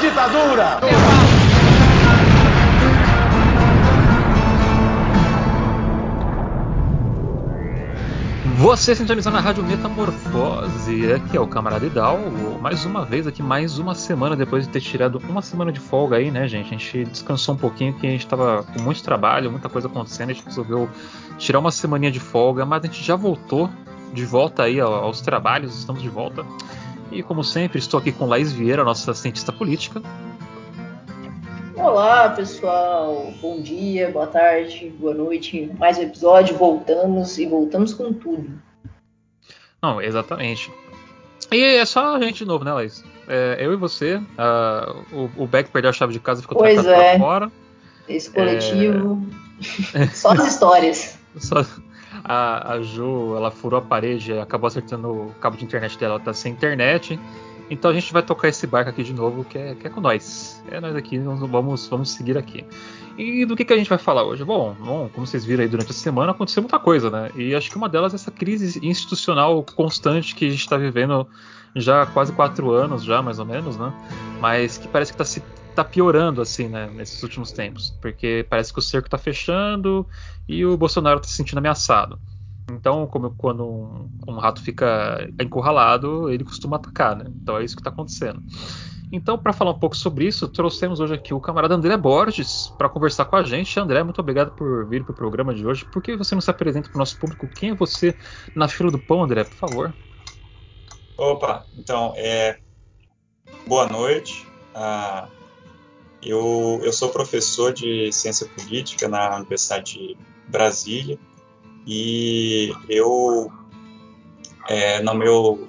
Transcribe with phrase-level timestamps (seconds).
[0.00, 0.80] ditadura!
[8.58, 13.78] Você sintonizando na Rádio Metamorfose, aqui é o Camarada Hidalgo, mais uma vez aqui, mais
[13.78, 16.66] uma semana depois de ter tirado uma semana de folga aí, né, gente?
[16.66, 20.30] A gente descansou um pouquinho, porque a gente tava com muito trabalho, muita coisa acontecendo,
[20.30, 20.88] a gente resolveu
[21.38, 23.68] tirar uma semaninha de folga, mas a gente já voltou
[24.12, 26.44] de volta aí aos trabalhos, estamos de volta.
[27.10, 30.02] E como sempre, estou aqui com Laís Vieira, nossa cientista política.
[31.76, 33.32] Olá, pessoal.
[33.40, 35.70] Bom dia, boa tarde, boa noite.
[35.78, 38.50] Mais um episódio, voltamos e voltamos com tudo.
[39.80, 40.72] Não, exatamente.
[41.52, 43.04] E é só a gente de novo, né, Laís?
[43.28, 44.20] É, eu e você.
[45.12, 47.18] O, o Beck perdeu a chave de casa e ficou pois é.
[47.18, 47.52] fora.
[48.08, 49.24] Esse coletivo.
[49.94, 50.06] É...
[50.10, 51.18] só as histórias.
[51.36, 51.64] Só...
[52.28, 56.22] A, a Ju, ela furou a parede, acabou acertando o cabo de internet dela, ela
[56.22, 57.18] tá sem internet.
[57.70, 60.00] Então a gente vai tocar esse barco aqui de novo, que é, que é com
[60.00, 60.62] nós.
[60.70, 62.64] É nós aqui, nós vamos, vamos seguir aqui.
[63.16, 64.44] E do que, que a gente vai falar hoje?
[64.44, 67.30] Bom, bom, como vocês viram aí durante a semana, aconteceu muita coisa, né?
[67.34, 71.26] E acho que uma delas é essa crise institucional constante que a gente está vivendo
[71.74, 73.92] já há quase quatro anos, já mais ou menos, né?
[74.40, 75.42] Mas que parece que está se
[75.76, 80.06] tá piorando assim, né, nesses últimos tempos, porque parece que o cerco está fechando
[80.48, 82.18] e o Bolsonaro está se sentindo ameaçado.
[82.70, 87.26] Então, como quando um, um, rato fica encurralado, ele costuma atacar, né?
[87.28, 88.42] Então é isso que está acontecendo.
[89.12, 92.88] Então, para falar um pouco sobre isso, trouxemos hoje aqui o camarada André Borges para
[92.88, 93.78] conversar com a gente.
[93.78, 95.84] André, muito obrigado por vir para o programa de hoje.
[95.84, 97.46] Por que você não se apresenta para o nosso público?
[97.46, 98.16] Quem é você
[98.54, 99.44] na fila do pão, André?
[99.44, 99.94] Por favor.
[101.16, 102.58] Opa, então, é...
[103.66, 104.44] boa noite.
[104.74, 105.28] Ah,
[106.22, 110.16] eu, eu sou professor de ciência política na Universidade de
[110.48, 111.18] Brasília
[111.86, 113.50] e eu,
[114.68, 115.68] é, no meu,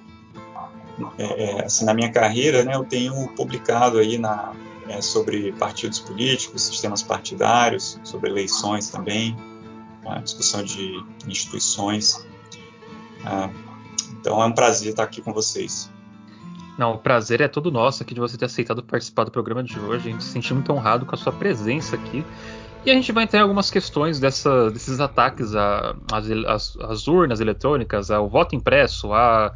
[1.18, 4.54] é, é, assim, na minha carreira, né, eu tenho publicado aí na,
[4.88, 9.36] é, sobre partidos políticos, sistemas partidários, sobre eleições também,
[10.06, 12.26] a discussão de instituições.
[13.24, 13.50] Ah,
[14.20, 15.92] então é um prazer estar aqui com vocês.
[16.78, 19.80] Não, o prazer é todo nosso aqui de você ter aceitado participar do programa de
[19.80, 20.10] hoje.
[20.10, 22.24] A gente se sentiu muito honrado com a sua presença aqui.
[22.86, 28.30] E a gente vai entrar em algumas questões dessa, desses ataques às, urnas eletrônicas, ao
[28.30, 29.54] voto impresso, a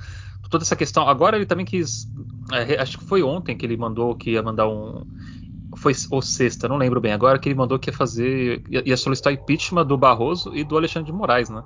[0.49, 1.07] toda essa questão.
[1.07, 2.07] Agora ele também quis.
[2.51, 5.05] É, acho que foi ontem que ele mandou que ia mandar um.
[5.77, 8.61] Foi ou sexta, não lembro bem agora, que ele mandou que ia fazer.
[8.69, 11.63] ia, ia solicitar impeachment do Barroso e do Alexandre de Moraes, né?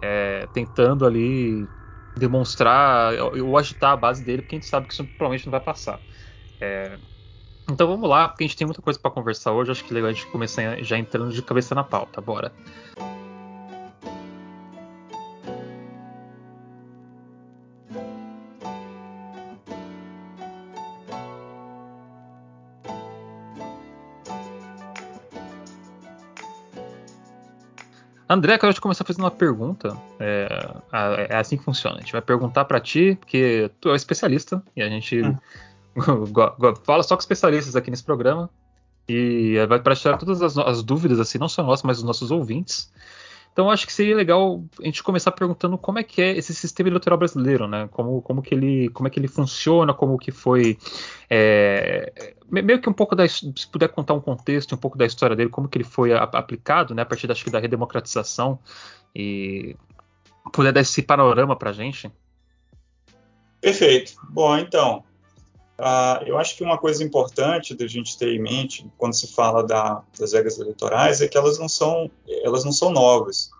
[0.00, 1.66] É, tentando ali
[2.16, 5.60] demonstrar ou agitar a base dele, porque a gente sabe que isso provavelmente não vai
[5.60, 6.00] passar.
[6.60, 6.98] É,
[7.70, 9.70] então vamos lá, porque a gente tem muita coisa para conversar hoje.
[9.70, 12.20] Acho que é legal a gente começar já entrando de cabeça na pauta.
[12.20, 12.52] Bora.
[28.32, 29.94] André, quero te começar fazendo uma pergunta.
[30.18, 30.74] É,
[31.28, 31.98] é, assim que funciona.
[31.98, 35.36] A gente vai perguntar para ti, porque tu é o especialista e a gente hum.
[36.84, 38.48] fala só com especialistas aqui nesse programa
[39.06, 42.30] e vai para tirar todas as, as, dúvidas, assim, não só nossas, mas dos nossos
[42.30, 42.90] ouvintes.
[43.52, 46.88] Então acho que seria legal a gente começar perguntando como é que é esse sistema
[46.88, 47.86] eleitoral brasileiro, né?
[47.92, 50.78] Como, como, que, ele, como é que ele funciona, como que foi.
[51.28, 53.28] É, meio que um pouco da.
[53.28, 56.22] Se puder contar um contexto, um pouco da história dele, como que ele foi a,
[56.22, 57.02] aplicado, né?
[57.02, 58.58] A partir acho que da redemocratização.
[59.14, 59.76] E
[60.50, 62.10] puder dar esse panorama para a gente.
[63.60, 64.14] Perfeito.
[64.30, 65.04] Bom, então,
[65.82, 69.66] Uh, eu acho que uma coisa importante da gente ter em mente quando se fala
[69.66, 72.08] da, das regras eleitorais é que elas não são
[72.44, 73.50] elas não são novas.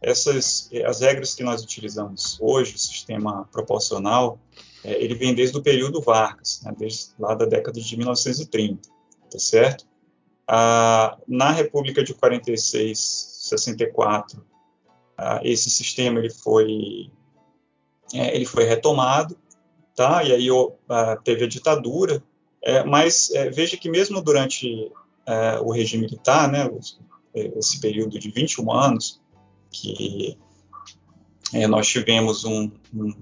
[0.00, 4.38] Essas as regras que nós utilizamos hoje, o sistema proporcional,
[4.84, 8.88] é, ele vem desde o período Vargas, né, desde lá da década de 1930,
[9.28, 9.84] tá certo?
[10.48, 12.96] Uh, na República de 46,
[13.40, 14.44] 64, uh,
[15.42, 17.10] esse sistema ele foi
[18.14, 19.36] é, ele foi retomado
[19.94, 20.22] tá?
[20.24, 20.74] E aí uh,
[21.24, 22.22] teve a ditadura,
[22.62, 24.90] é, mas é, veja que mesmo durante
[25.26, 26.70] é, o regime militar, né,
[27.34, 29.20] esse período de 21 anos,
[29.70, 30.38] que
[31.52, 33.14] é, nós tivemos um, um,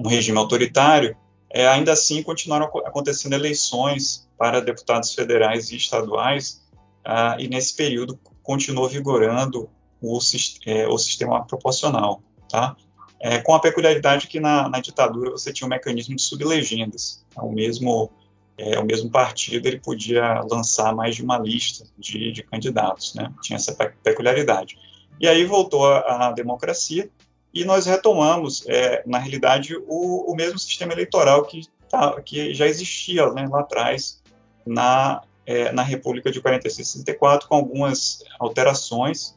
[0.00, 1.16] um regime autoritário,
[1.50, 6.62] é, ainda assim continuaram acontecendo eleições para deputados federais e estaduais,
[7.06, 9.70] uh, e nesse período continuou vigorando
[10.00, 10.18] o,
[10.66, 12.76] é, o sistema proporcional, tá?
[13.24, 17.24] É, com a peculiaridade que na, na, ditadura você tinha um mecanismo de sublegendas.
[17.34, 18.10] O mesmo,
[18.58, 23.32] é, o mesmo partido ele podia lançar mais de uma lista de, de candidatos, né?
[23.40, 24.76] tinha essa peculiaridade.
[25.18, 27.08] E aí voltou a, a democracia
[27.54, 32.66] e nós retomamos, é, na realidade, o, o, mesmo sistema eleitoral que, tá, que já
[32.66, 34.22] existia né, lá atrás,
[34.66, 39.34] na, é, na República de 46 e 64, com algumas alterações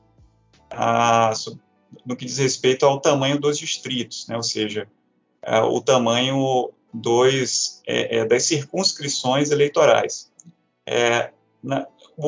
[0.70, 1.32] a,
[2.06, 4.36] no que diz respeito ao tamanho dos distritos, né?
[4.36, 4.88] ou seja,
[5.42, 10.32] a, o tamanho dos, é, é, das circunscrições eleitorais.
[10.86, 11.32] É,
[11.62, 11.88] na,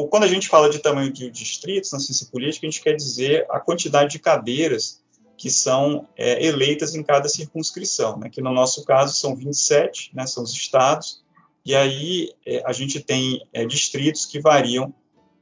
[0.09, 3.45] quando a gente fala de tamanho de distritos na ciência política, a gente quer dizer
[3.49, 5.01] a quantidade de cadeiras
[5.35, 10.27] que são é, eleitas em cada circunscrição, né, que no nosso caso são 27, né,
[10.27, 11.23] são os estados,
[11.65, 14.93] e aí é, a gente tem é, distritos que variam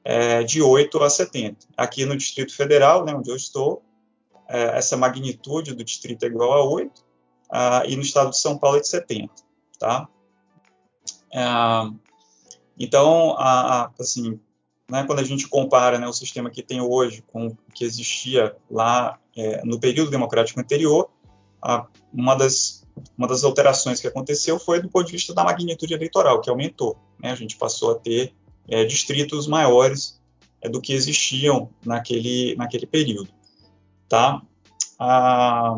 [0.04, 1.68] é, de 8 a 70.
[1.76, 3.87] Aqui no Distrito Federal, né, onde eu estou, é,
[4.48, 7.06] essa magnitude do distrito é igual a 8,
[7.50, 9.34] ah, e no estado de São Paulo é de 70.
[9.80, 10.08] Tá?
[11.34, 11.92] Ah,
[12.80, 13.36] então,
[14.00, 14.40] assim,
[14.90, 18.56] né, quando a gente compara né, o sistema que tem hoje com o que existia
[18.70, 21.10] lá é, no período democrático anterior,
[21.62, 22.86] a, uma, das,
[23.18, 26.98] uma das alterações que aconteceu foi do ponto de vista da magnitude eleitoral, que aumentou.
[27.22, 28.34] Né, a gente passou a ter
[28.68, 30.22] é, distritos maiores
[30.62, 33.30] é, do que existiam naquele, naquele período.
[34.08, 34.42] Tá?
[35.00, 35.78] Ah,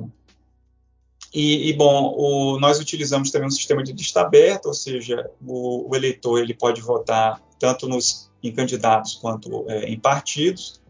[1.34, 5.90] e, e, bom, o, nós utilizamos também um sistema de lista aberta, ou seja, o,
[5.90, 10.82] o eleitor ele pode votar tanto nos em candidatos quanto é, em partidos.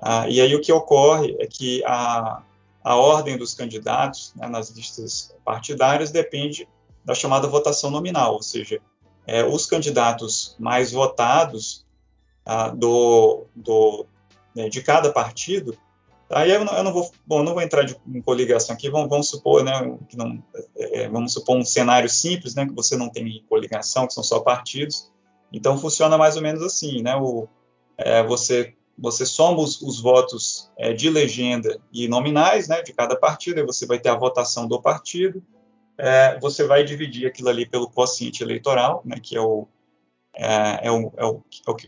[0.00, 2.42] Ah, e aí o que ocorre é que a,
[2.82, 6.68] a ordem dos candidatos né, nas listas partidárias depende
[7.04, 8.80] da chamada votação nominal, ou seja,
[9.26, 11.84] é, os candidatos mais votados
[12.44, 14.06] ah, do, do
[14.54, 15.76] né, de cada partido.
[16.30, 18.88] Aí eu não, eu não, vou, bom, não vou entrar de, em coligação aqui.
[18.88, 19.72] Vamos, vamos supor, né,
[20.08, 20.42] que não,
[20.76, 24.22] é, é, vamos supor um cenário simples, né, que você não tem coligação, que são
[24.22, 25.10] só partidos.
[25.52, 27.16] Então funciona mais ou menos assim, né?
[27.16, 27.48] O,
[27.98, 33.16] é, você você soma os, os votos é, de legenda e nominais, né, de cada
[33.16, 35.42] partido, e você vai ter a votação do partido.
[35.96, 39.66] É, você vai dividir aquilo ali pelo quociente eleitoral, né, que é o,
[40.34, 41.42] é, é o, é o,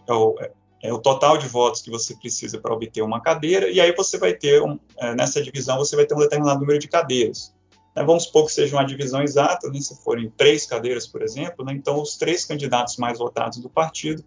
[0.09, 0.37] é o,
[0.83, 4.19] é o total de votos que você precisa para obter uma cadeira, e aí você
[4.19, 4.79] vai ter, um,
[5.17, 7.55] nessa divisão, você vai ter um determinado número de cadeiras.
[7.95, 11.65] Né, vamos supor que seja uma divisão exata, né, se forem três cadeiras, por exemplo,
[11.65, 14.25] né, então os três candidatos mais votados do partido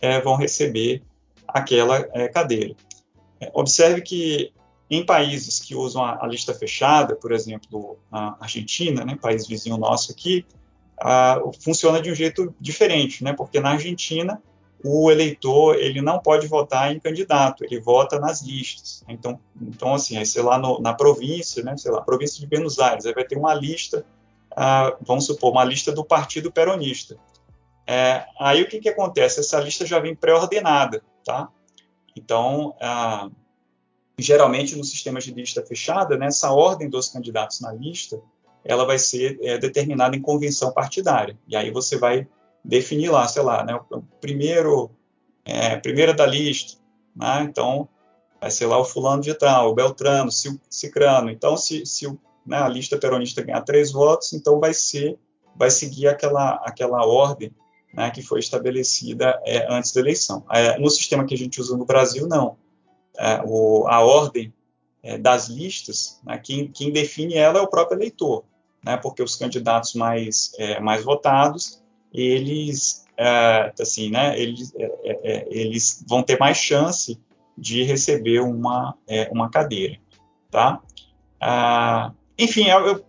[0.00, 1.02] é, vão receber
[1.46, 2.74] aquela é, cadeira.
[3.40, 4.52] É, observe que
[4.88, 9.76] em países que usam a, a, lista fechada, por exemplo, a Argentina, né, país vizinho
[9.76, 10.46] nosso aqui,
[11.00, 14.40] a, funciona de um jeito diferente, né, porque na Argentina
[14.82, 19.04] o eleitor ele não pode votar em candidato, ele vota nas listas.
[19.08, 23.04] Então, então assim, sei lá, no, na província, né, sei lá, província de Buenos Aires,
[23.04, 24.04] aí vai ter uma lista,
[24.56, 27.16] ah, vamos supor, uma lista do Partido Peronista.
[27.86, 29.40] É, aí o que, que acontece?
[29.40, 31.48] Essa lista já vem pré-ordenada, tá?
[32.16, 33.28] Então, ah,
[34.18, 38.20] geralmente no sistema de lista fechada, né, essa ordem dos candidatos na lista,
[38.64, 41.38] ela vai ser é, determinada em convenção partidária.
[41.48, 42.26] E aí você vai
[42.64, 44.90] definir lá, sei lá, né, o primeiro,
[45.44, 46.78] é, primeira da lista,
[47.14, 47.88] né, então
[48.40, 52.06] vai ser lá o fulano de tal, o Beltrano, o Cicrano, então se, se
[52.46, 55.18] né, a lista peronista ganhar três votos, então vai ser,
[55.54, 57.54] vai seguir aquela, aquela ordem
[57.92, 60.44] né, que foi estabelecida é, antes da eleição.
[60.50, 62.56] É, no sistema que a gente usa no Brasil, não.
[63.18, 64.52] É, o, a ordem
[65.02, 68.44] é, das listas, né, quem, quem, define ela é o próprio eleitor,
[68.84, 75.20] né, porque os candidatos mais, é, mais votados eles, é, assim, né, eles, é, é,
[75.22, 77.18] é, eles vão ter mais chance
[77.56, 79.98] de receber uma, é, uma cadeira,
[80.50, 80.80] tá?
[81.40, 83.04] Ah, enfim, eu,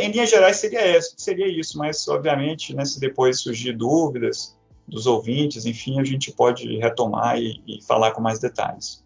[0.00, 5.06] em linhas gerais seria isso, seria isso, mas obviamente, né, se depois surgir dúvidas dos
[5.06, 9.04] ouvintes, enfim, a gente pode retomar e, e falar com mais detalhes.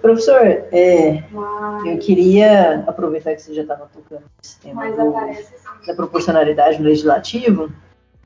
[0.00, 1.22] Professor, é,
[1.84, 5.12] eu queria aproveitar que você já estava tocando esse tema do,
[5.86, 7.70] da proporcionalidade no legislativo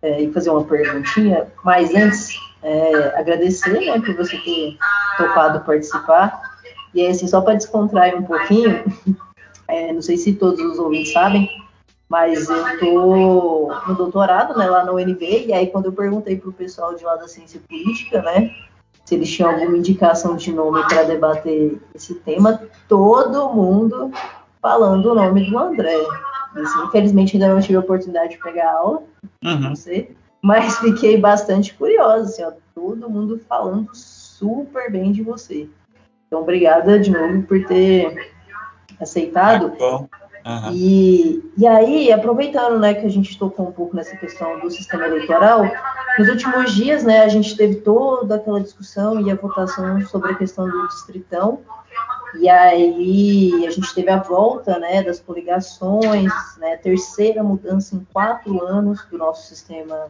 [0.01, 4.77] é, e fazer uma perguntinha, mas antes é, agradecer né, por você ter
[5.17, 6.41] topado participar.
[6.95, 8.85] E assim, só para descontrair um pouquinho,
[9.69, 11.49] é, não sei se todos os ouvintes sabem,
[12.09, 16.49] mas eu estou no doutorado né, lá na UNB, e aí quando eu perguntei para
[16.49, 18.55] o pessoal de lá da ciência política, né,
[19.07, 24.11] se eles tinham alguma indicação de nome para debater esse tema, todo mundo
[24.61, 25.97] falando o nome do André.
[26.57, 29.03] Assim, infelizmente ainda não tive a oportunidade de pegar aula,
[29.45, 29.61] uhum.
[29.61, 35.69] não sei, mas fiquei bastante curiosa, assim, ó, todo mundo falando super bem de você.
[36.27, 38.33] Então, obrigada de novo por ter
[39.01, 39.73] aceitado.
[40.47, 40.73] Uhum.
[40.73, 45.05] E, e aí, aproveitando né, que a gente tocou um pouco nessa questão do sistema
[45.07, 45.69] eleitoral,
[46.17, 50.35] nos últimos dias né, a gente teve toda aquela discussão e a votação sobre a
[50.37, 51.59] questão do distritão.
[52.39, 58.65] E aí a gente teve a volta né, das coligações, né, terceira mudança em quatro
[58.65, 60.07] anos do nosso sistema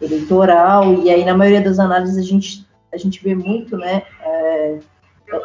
[0.00, 4.78] eleitoral, e aí na maioria das análises a gente, a gente vê muito né, é,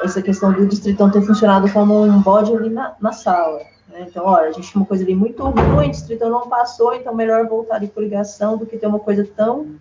[0.03, 3.61] essa questão do distritão ter funcionado como um bode ali na, na sala.
[3.89, 4.05] Né?
[4.07, 7.47] Então, olha, a gente tinha uma coisa ali muito ruim, distritão não passou, então melhor
[7.47, 9.75] voltar de coligação do que ter uma coisa tão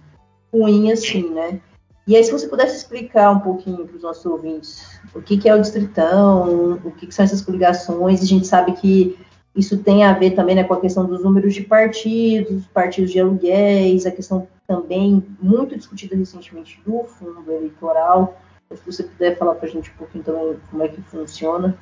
[0.53, 1.61] ruim assim, né?
[2.07, 5.47] E aí, se você pudesse explicar um pouquinho para os nossos ouvintes o que, que
[5.47, 9.19] é o distritão, o que, que, são essas coligações, a gente sabe que
[9.55, 13.21] isso tem a ver também né, com a questão dos números de partidos, partidos de
[13.21, 18.39] aluguéis, a questão também muito discutida recentemente do fundo eleitoral.
[18.75, 21.77] Se você puder falar para a gente um pouquinho também como é que funciona.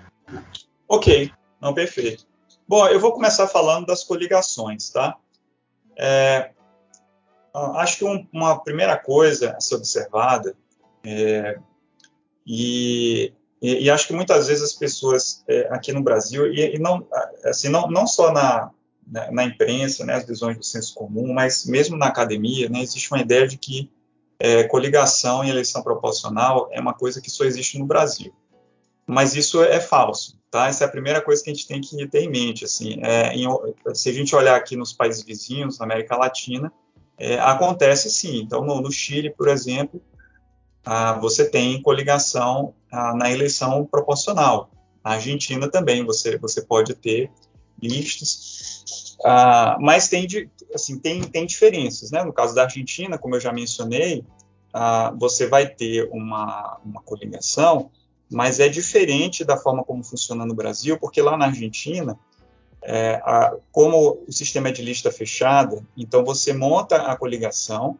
[0.88, 2.26] Ok, não, perfeito.
[2.68, 5.16] Bom, eu vou começar falando das coligações, tá?
[5.96, 6.50] É,
[7.76, 10.56] acho que um, uma primeira coisa a ser observada,
[11.04, 11.58] é,
[12.46, 13.32] e,
[13.62, 17.06] e, e, acho que muitas vezes as pessoas é, aqui no Brasil, e, e, não,
[17.44, 18.70] assim, não, não só na,
[19.06, 23.10] na, na, imprensa, né, as visões do senso comum, mas mesmo na academia, né, existe
[23.12, 23.90] uma ideia de que
[24.38, 28.34] é, coligação e eleição proporcional é uma coisa que só existe no Brasil.
[29.06, 30.66] Mas isso é falso, tá?
[30.66, 32.64] Essa é a primeira coisa que a gente tem que ter em mente.
[32.64, 33.46] Assim, é, em,
[33.94, 36.72] se a gente olhar aqui nos países vizinhos, na América Latina,
[37.18, 38.40] é, acontece sim.
[38.40, 40.02] Então, no, no Chile, por exemplo,
[40.84, 44.70] ah, você tem coligação ah, na eleição proporcional.
[45.04, 47.30] Na Argentina também você, você pode ter
[47.82, 50.26] listas, ah, mas tem,
[50.74, 52.10] assim, tem, tem diferenças.
[52.10, 52.22] Né?
[52.22, 54.24] No caso da Argentina, como eu já mencionei,
[55.18, 57.90] você vai ter uma, uma coligação,
[58.30, 62.18] mas é diferente da forma como funciona no Brasil, porque lá na Argentina
[62.82, 67.98] é, a, como o sistema é de lista fechada, então você monta a coligação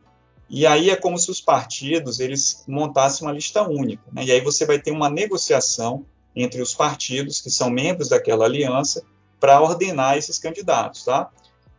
[0.48, 4.24] e aí é como se os partidos eles montassem uma lista única, né?
[4.24, 6.04] e aí você vai ter uma negociação
[6.34, 9.02] entre os partidos que são membros daquela aliança
[9.40, 11.30] para ordenar esses candidatos, tá?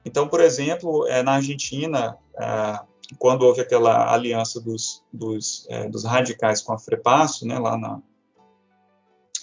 [0.04, 2.80] Então, por exemplo, é, na Argentina, é,
[3.20, 8.01] quando houve aquela aliança dos, dos, é, dos radicais com a Frepasso, né, lá na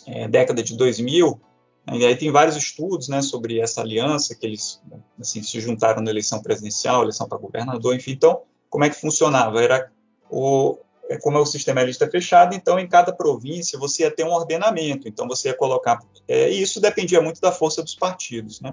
[0.06, 1.40] é, década de 2000,
[1.92, 4.80] e aí tem vários estudos né, sobre essa aliança, que eles
[5.20, 8.12] assim, se juntaram na eleição presidencial, eleição para governador, enfim.
[8.12, 9.62] Então, como é que funcionava?
[9.62, 9.92] Era
[10.30, 10.78] o,
[11.11, 14.25] é como é o sistema é lista fechada, então em cada província você ia ter
[14.25, 16.00] um ordenamento, então você ia colocar.
[16.26, 18.62] É, e isso dependia muito da força dos partidos.
[18.62, 18.73] Né?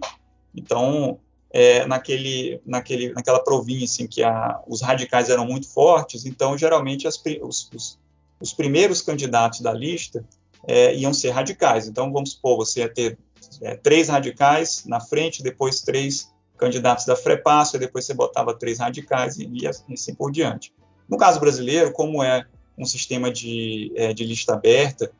[0.55, 1.19] Então,
[1.51, 7.07] é, naquele, naquele, naquela província em que a, os radicais eram muito fortes, então geralmente
[7.07, 7.99] as, os, os,
[8.39, 10.25] os primeiros candidatos da lista
[10.67, 11.87] é, iam ser radicais.
[11.87, 13.17] Então, vamos supor, você ia ter
[13.61, 18.79] é, três radicais na frente, depois três candidatos da Frepasso, e depois você botava três
[18.79, 20.73] radicais e, e assim por diante.
[21.09, 22.45] No caso brasileiro, como é
[22.77, 25.11] um sistema de, é, de lista aberta,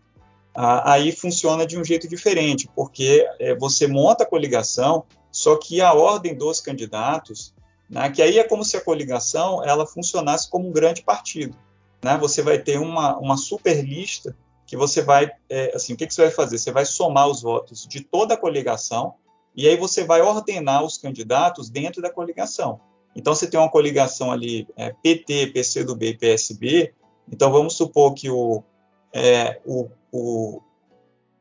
[0.54, 5.82] a, aí funciona de um jeito diferente, porque é, você monta a coligação, só que
[5.82, 7.54] a ordem dos candidatos,
[7.90, 11.56] né, que aí é como se a coligação ela funcionasse como um grande partido.
[12.04, 12.18] Né?
[12.18, 14.36] Você vai ter uma, uma super lista
[14.72, 16.58] que você vai, é, assim, o que, que você vai fazer?
[16.58, 19.16] Você vai somar os votos de toda a coligação
[19.54, 22.80] e aí você vai ordenar os candidatos dentro da coligação.
[23.14, 26.94] Então, você tem uma coligação ali, é, PT, PCdoB e PSB,
[27.30, 28.64] então vamos supor que o,
[29.12, 30.62] é, o, o,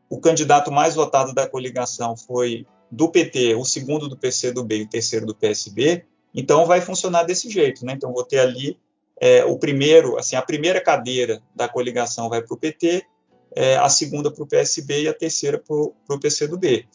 [0.08, 4.88] o, candidato mais votado da coligação foi do PT, o segundo do PCdoB e o
[4.88, 7.92] terceiro do PSB, então vai funcionar desse jeito, né?
[7.92, 8.76] Então, vou ter ali
[9.20, 13.06] é, o primeiro, assim, a primeira cadeira da coligação vai para o PT,
[13.54, 16.86] é, a segunda para o PSB e a terceira para o PCdoB.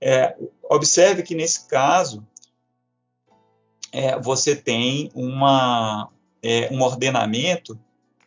[0.00, 0.36] É,
[0.70, 2.26] observe que nesse caso
[3.92, 6.08] é, você tem uma,
[6.42, 7.78] é, um ordenamento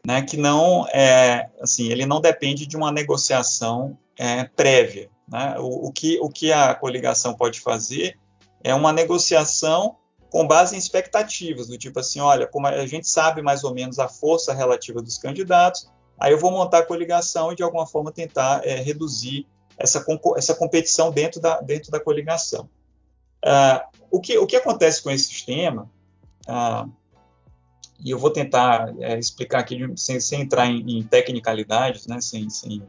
[0.06, 5.10] né, que não é assim, ele não depende de uma negociação é, prévia.
[5.28, 5.56] Né?
[5.60, 8.18] O, o, que, o que a coligação pode fazer
[8.64, 9.96] é uma negociação
[10.30, 14.00] com base em expectativas, do tipo assim, olha, como a gente sabe mais ou menos
[14.00, 18.12] a força relativa dos candidatos, Aí eu vou montar a coligação e, de alguma forma,
[18.12, 20.06] tentar é, reduzir essa,
[20.38, 22.70] essa competição dentro da, dentro da coligação.
[23.44, 25.90] Ah, o, que, o que acontece com esse sistema,
[26.48, 26.86] ah,
[28.00, 32.48] e eu vou tentar é, explicar aqui sem, sem entrar em, em, tecnicalidades, né, sem,
[32.52, 32.84] sem,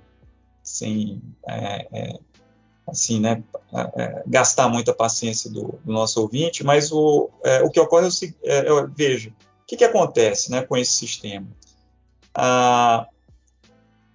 [0.62, 2.18] sem é, é
[2.86, 3.42] assim, né,
[3.96, 8.08] é, gastar muita paciência do, do, nosso ouvinte, mas o, é, o que ocorre
[8.44, 11.46] é, o eu vejo, o que, que acontece né, com esse sistema?
[12.34, 13.06] Ah,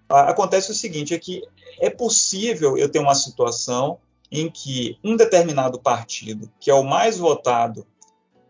[0.09, 1.43] acontece o seguinte, é que
[1.79, 3.99] é possível eu ter uma situação
[4.31, 7.85] em que um determinado partido, que é o mais votado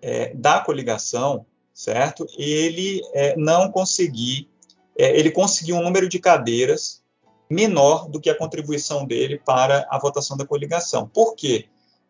[0.01, 2.25] é, da coligação, certo?
[2.37, 4.49] Ele é, não conseguir,
[4.97, 7.03] é, ele conseguiu um número de cadeiras
[7.49, 11.07] menor do que a contribuição dele para a votação da coligação.
[11.07, 11.65] Por quê?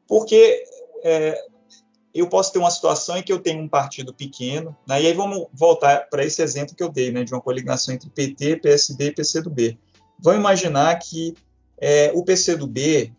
[0.08, 0.64] Porque
[1.04, 1.46] é,
[2.20, 5.14] eu posso ter uma situação em que eu tenho um partido pequeno, né, e aí
[5.14, 9.08] vamos voltar para esse exemplo que eu dei, né, de uma coligação entre PT, PSB
[9.08, 9.80] e PCdoB.
[10.20, 11.36] Vamos imaginar que
[11.80, 13.14] é, o PCdoB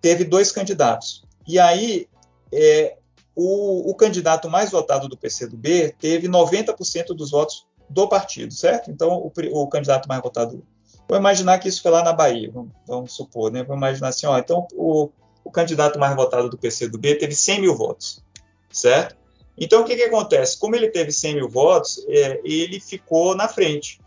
[0.00, 2.08] teve dois candidatos, e aí
[2.52, 2.96] é,
[3.34, 8.90] o, o, candidato mais votado do PCdoB teve 90% dos votos do partido, certo?
[8.90, 10.64] Então, o, o, candidato mais votado.
[11.08, 13.62] Vou imaginar que isso foi lá na Bahia, vamos, vamos supor, né?
[13.62, 15.10] Vamos imaginar assim, ó, então o,
[15.44, 18.24] o candidato mais votado do PCdoB teve 100 mil votos,
[18.70, 19.16] certo?
[19.56, 20.58] Então, o que, que acontece?
[20.58, 24.00] Como ele teve 100 mil votos, é, ele ficou na frente,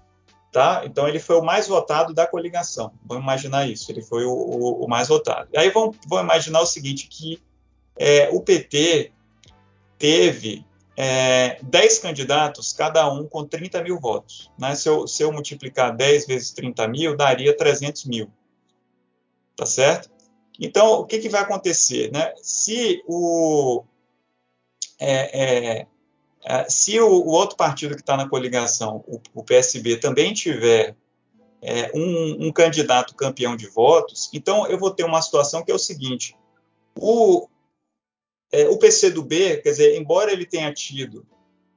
[0.51, 0.81] tá?
[0.85, 2.91] Então, ele foi o mais votado da coligação.
[3.05, 5.49] Vamos imaginar isso, ele foi o, o, o mais votado.
[5.55, 7.41] Aí, vamos, vamos, imaginar o seguinte, que
[7.95, 9.11] é, o PT
[9.97, 10.65] teve
[10.97, 14.51] é, 10 candidatos, cada um com 30 mil votos.
[14.57, 14.75] Né?
[14.75, 18.29] Se, eu, se eu multiplicar 10 vezes 30 mil, daria 300 mil.
[19.55, 20.09] Tá certo?
[20.59, 22.11] Então, o que, que vai acontecer?
[22.11, 22.33] Né?
[22.41, 23.83] Se o,
[24.99, 25.41] é,
[25.79, 25.87] é,
[26.43, 30.95] é se o, o, outro partido que está na coligação, o, o, PSB, também tiver
[31.61, 35.75] é, um, um, candidato campeão de votos, então eu vou ter uma situação que é
[35.75, 36.35] o seguinte:
[36.97, 37.47] o,
[38.51, 41.25] é, o PCdoB, quer dizer, embora ele tenha tido,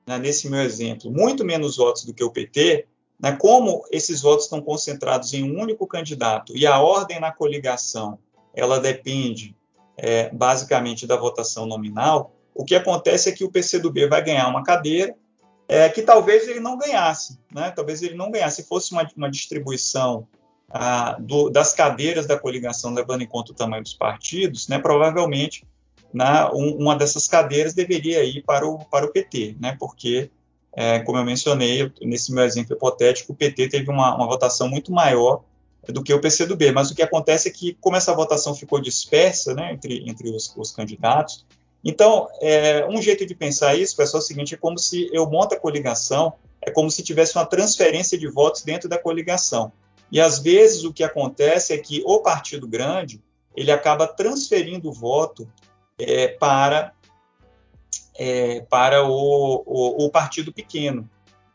[0.07, 2.87] né, nesse meu exemplo, muito menos votos do que o PT,
[3.19, 8.19] né, como esses votos estão concentrados em um único candidato e a ordem na coligação
[8.54, 9.57] ela depende
[9.97, 14.62] é, basicamente da votação nominal, o que acontece é que o PCdoB vai ganhar uma
[14.62, 15.14] cadeira
[15.69, 17.71] é, que talvez ele não ganhasse, né?
[17.71, 18.62] talvez ele não ganhasse.
[18.62, 20.26] Se fosse uma, uma distribuição
[20.69, 25.66] ah, do, das cadeiras da coligação, levando em conta o tamanho dos partidos, né, provavelmente
[26.12, 30.30] na, um, uma dessas cadeiras deveria ir para o, para o PT, né, porque,
[30.73, 34.92] é, como eu mencionei, nesse meu exemplo hipotético, o PT teve uma, uma votação muito
[34.92, 35.42] maior
[35.89, 36.73] do que o PCdoB.
[36.73, 40.53] Mas o que acontece é que, como essa votação ficou dispersa né, entre, entre os,
[40.57, 41.45] os candidatos,
[41.85, 45.29] então, é, um jeito de pensar isso, pessoal, é o seguinte: é como se eu
[45.29, 49.73] monto a coligação, é como se tivesse uma transferência de votos dentro da coligação.
[50.12, 53.23] E às vezes o que acontece é que o partido grande
[53.57, 55.49] ele acaba transferindo o voto
[55.99, 56.93] é, para
[58.19, 61.09] é, para o, o, o, partido pequeno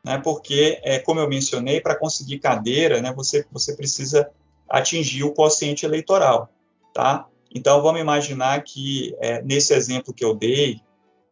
[0.05, 0.19] né?
[0.23, 4.29] Porque, é, como eu mencionei, para conseguir cadeira, né, você, você precisa
[4.69, 6.47] atingir o quociente eleitoral,
[6.93, 7.27] tá?
[7.53, 10.79] Então, vamos imaginar que, é, nesse exemplo que eu dei,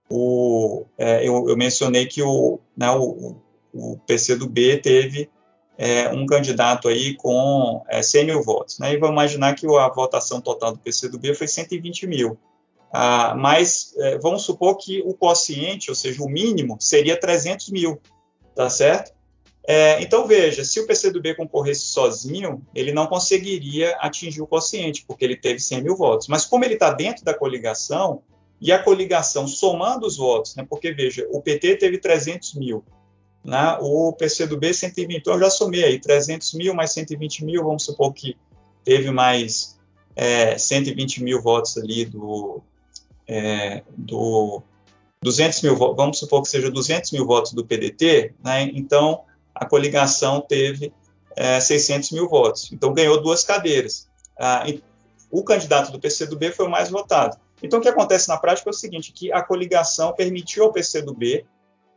[0.09, 3.35] o, é, eu, eu, mencionei que o, né, o,
[3.73, 5.29] o PCdoB teve
[5.77, 8.79] é, um candidato aí com é, 100 mil votos.
[8.79, 8.93] Né?
[8.93, 12.37] E vamos imaginar que a votação total do PCdoB foi 120 mil.
[12.91, 17.99] Ah, mas é, vamos supor que o quociente, ou seja, o mínimo, seria 300 mil
[18.55, 19.13] tá certo?
[19.65, 25.23] É, então veja, se o PCdoB concorresse sozinho, ele não conseguiria atingir o quociente, porque
[25.23, 26.27] ele teve 100 mil votos.
[26.27, 28.21] Mas como ele está dentro da coligação,
[28.59, 32.83] e a coligação somando os votos, né, porque veja, o PT teve 300 mil,
[33.43, 37.83] né, o PCdoB 120, então eu já somei aí, 300 mil mais 120 mil, vamos
[37.83, 38.37] supor que
[38.83, 39.77] teve mais
[40.15, 42.61] é, 120 mil votos ali do,
[43.27, 44.61] é, do
[45.23, 48.69] 200 mil, vamos supor que seja 200 mil votos do PDT, né?
[48.73, 49.23] então
[49.55, 50.93] a coligação teve
[51.35, 52.71] é, 600 mil votos.
[52.71, 54.09] Então ganhou duas cadeiras.
[54.39, 54.65] Ah,
[55.31, 57.37] o candidato do PCdoB foi o mais votado.
[57.61, 61.45] Então o que acontece na prática é o seguinte, que a coligação permitiu ao PCdoB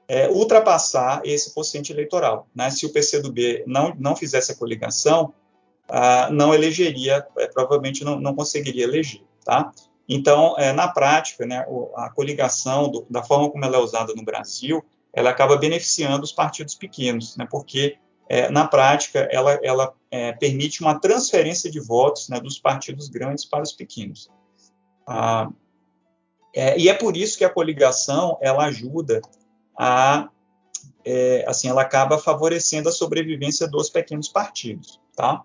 [0.09, 2.47] é, ultrapassar esse quociente eleitoral.
[2.55, 2.71] Né?
[2.71, 5.35] Se o PCdoB não, não fizesse a coligação,
[5.89, 9.23] ah, não elegeria, é, provavelmente não, não conseguiria eleger.
[9.45, 9.73] Tá?
[10.09, 11.67] Então, é, na prática, né,
[11.97, 16.33] a coligação, do, da forma como ela é usada no Brasil, ela acaba beneficiando os
[16.33, 22.29] partidos pequenos, né, porque, é, na prática, ela, ela é, permite uma transferência de votos
[22.29, 24.31] né, dos partidos grandes para os pequenos.
[25.07, 25.49] Ah,
[26.55, 29.21] é, e é por isso que a coligação ela ajuda
[29.79, 30.29] a,
[31.05, 35.45] é, assim, ela acaba favorecendo a sobrevivência dos pequenos partidos, tá?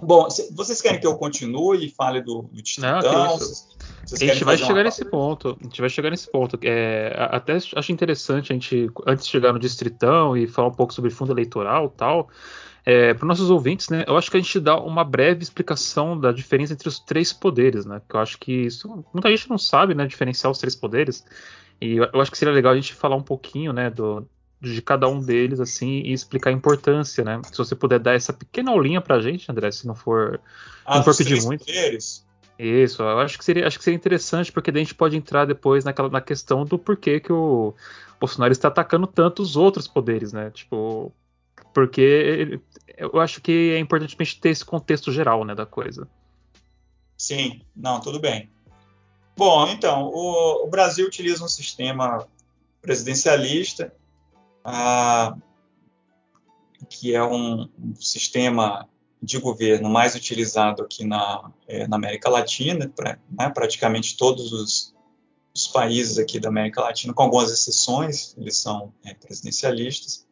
[0.00, 3.68] Bom, vocês querem que eu continue e fale do, do Não, que isso.
[4.12, 5.56] a gente vai chegar nesse ponto.
[5.58, 6.58] A gente vai chegar nesse ponto.
[6.62, 10.92] É, até acho interessante a gente, antes de chegar no distritão e falar um pouco
[10.92, 12.28] sobre fundo eleitoral tal,
[12.84, 16.18] é, para os nossos ouvintes, né, eu acho que a gente dá uma breve explicação
[16.18, 18.00] da diferença entre os três poderes, né?
[18.08, 21.24] Que eu acho que isso, muita gente não sabe, né, diferenciar os três poderes.
[21.80, 24.28] E eu acho que seria legal a gente falar um pouquinho, né, do,
[24.74, 27.40] de cada um deles, assim, e explicar a importância, né?
[27.44, 30.40] Se você puder dar essa pequena aulinha pra gente, André, se não for,
[30.84, 31.64] ah, não for pedir muito.
[31.64, 32.24] Poderes.
[32.58, 35.44] Isso, eu acho que seria, acho que seria interessante, porque daí a gente pode entrar
[35.44, 37.74] depois naquela, na questão do porquê que o
[38.18, 40.50] Bolsonaro está atacando tanto os outros poderes, né?
[40.50, 41.12] Tipo,
[41.74, 42.58] porque
[42.96, 46.08] eu acho que é importante a gente ter esse contexto geral né, da coisa.
[47.16, 48.48] Sim, não, tudo bem.
[49.36, 52.26] Bom, então, o, o Brasil utiliza um sistema
[52.80, 53.92] presidencialista,
[56.88, 58.88] que é um, um, sistema
[59.22, 64.94] de governo mais utilizado aqui na, é, na América Latina, pra, né, praticamente todos os,
[65.54, 70.26] os, países aqui da América Latina, com algumas exceções, eles são é, presidencialistas.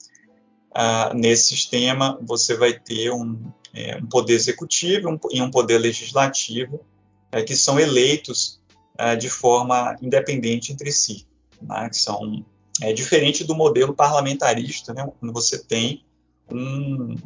[0.74, 5.78] Ah, nesse sistema, você vai ter um, é, um poder executivo um, e um poder
[5.78, 6.84] legislativo
[7.30, 8.60] é, que são eleitos
[8.98, 11.26] é, de forma independente entre si,
[11.62, 12.44] né, que são
[12.80, 16.04] é diferente do modelo parlamentarista, né, quando você tem
[16.50, 17.16] um,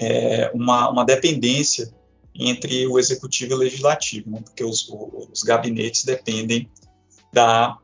[0.00, 1.92] é, uma, uma, dependência
[2.34, 4.88] entre o executivo e o legislativo, né, porque os,
[5.32, 6.70] os, gabinetes dependem
[7.32, 7.78] da,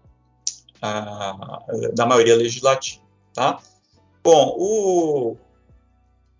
[0.81, 1.59] a,
[1.95, 3.03] da maioria legislativa.
[3.33, 3.61] Tá?
[4.23, 5.37] Bom, o,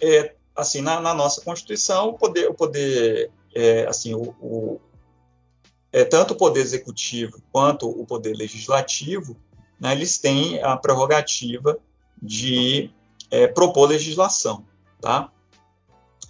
[0.01, 4.81] é, assim, na, na, nossa Constituição, o poder, o poder é, assim, o, o
[5.93, 9.37] é, tanto o poder executivo quanto o poder legislativo,
[9.79, 11.79] né, eles têm a prerrogativa
[12.21, 12.91] de
[13.31, 14.65] é, propor legislação,
[15.01, 15.31] tá?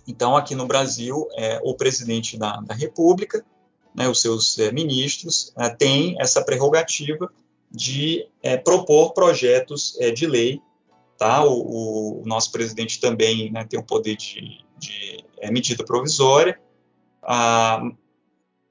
[0.07, 3.44] Então, aqui no Brasil, é, o presidente da, da República,
[3.94, 7.30] né, os seus é, ministros, é, têm essa prerrogativa
[7.70, 10.61] de é, propor projetos é, de lei,
[11.16, 11.44] tá?
[11.44, 16.61] O, o, nosso presidente também né, tem o poder de, de medida provisória,
[17.22, 17.83] ah,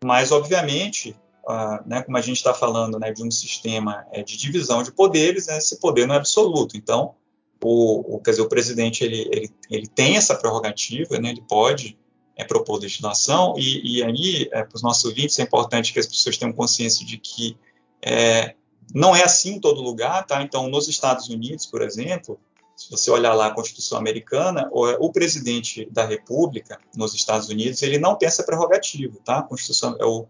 [0.03, 1.15] mas, obviamente,
[1.47, 4.91] ah, né, como a gente está falando né, de um sistema é, de divisão de
[4.91, 6.77] poderes, né, esse poder não é absoluto.
[6.77, 7.15] Então,
[7.61, 11.97] o, o, quer dizer, o presidente ele, ele, ele tem essa prerrogativa, né, ele pode
[12.35, 16.07] é, propor legislação, e, e aí, é, para os nossos ouvintes, é importante que as
[16.07, 17.57] pessoas tenham consciência de que
[18.01, 18.55] é,
[18.93, 20.41] não é assim em todo lugar, tá?
[20.41, 22.39] Então, nos Estados Unidos, por exemplo,
[22.75, 27.81] se você olhar lá a Constituição americana, o, o, presidente da República nos Estados Unidos
[27.81, 29.39] ele não tem essa prerrogativa, tá?
[29.39, 30.25] A Constituição é o,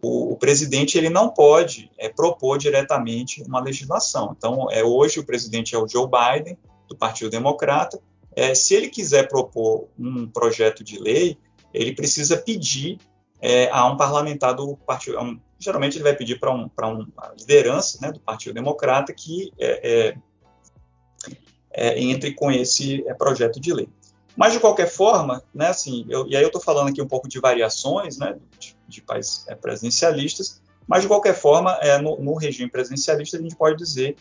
[0.00, 4.34] o, o presidente ele não pode é, propor diretamente uma legislação.
[4.36, 6.56] Então, é hoje o presidente é o Joe Biden
[6.88, 8.00] do Partido Democrata.
[8.34, 11.36] É, se ele quiser propor um projeto de lei,
[11.74, 12.98] ele precisa pedir
[13.40, 15.20] é, a um parlamentar do partido.
[15.20, 20.08] Um, geralmente ele vai pedir para um, uma liderança né, do Partido Democrata que é,
[20.10, 20.16] é
[21.78, 23.88] é, entre com esse projeto de lei.
[24.38, 27.28] Mas, de qualquer forma, né, assim, eu, e aí eu estou falando aqui um pouco
[27.28, 32.36] de variações né, de, de países é, presidencialistas, mas, de qualquer forma, é, no, no,
[32.36, 34.14] regime presidencialista, a gente pode dizer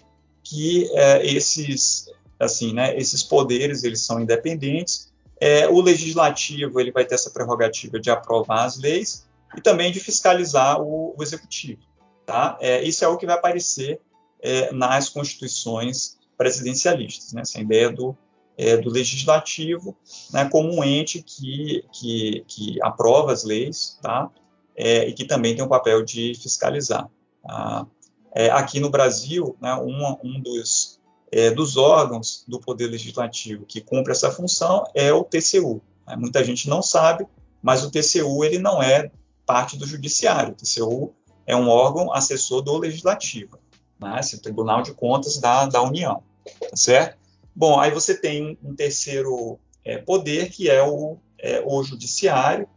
[0.43, 7.05] que é, esses, assim, né, esses poderes eles são independentes, é, o legislativo ele vai
[7.05, 11.81] ter essa prerrogativa de aprovar as leis e também de fiscalizar o, o executivo.
[12.25, 12.57] Tá?
[12.59, 14.01] É, isso é o que vai aparecer
[14.41, 17.41] é, nas constituições presidencialistas, né?
[17.41, 18.17] essa ideia do,
[18.57, 19.95] é, do legislativo
[20.31, 24.29] né, como um ente que, que, que aprova as leis tá?
[24.75, 27.09] É, e que também tem o papel de fiscalizar.
[27.43, 27.85] Tá?
[28.33, 30.99] É, aqui no Brasil, né, um, um dos,
[31.31, 35.81] é, dos órgãos do Poder Legislativo que cumpre essa função é o TCU.
[36.07, 36.15] Né?
[36.15, 37.25] Muita gente não sabe,
[37.61, 39.11] mas o TCU ele não é
[39.45, 40.53] parte do Judiciário.
[40.53, 41.13] O TCU
[41.45, 43.57] é um órgão assessor do Legislativo,
[43.99, 44.19] né?
[44.43, 46.21] Tribunal de Contas da, da União
[46.69, 47.17] tá certo?
[47.59, 52.69] Bom, aí você tem um terceiro é, poder, que é o, é, o judiciário,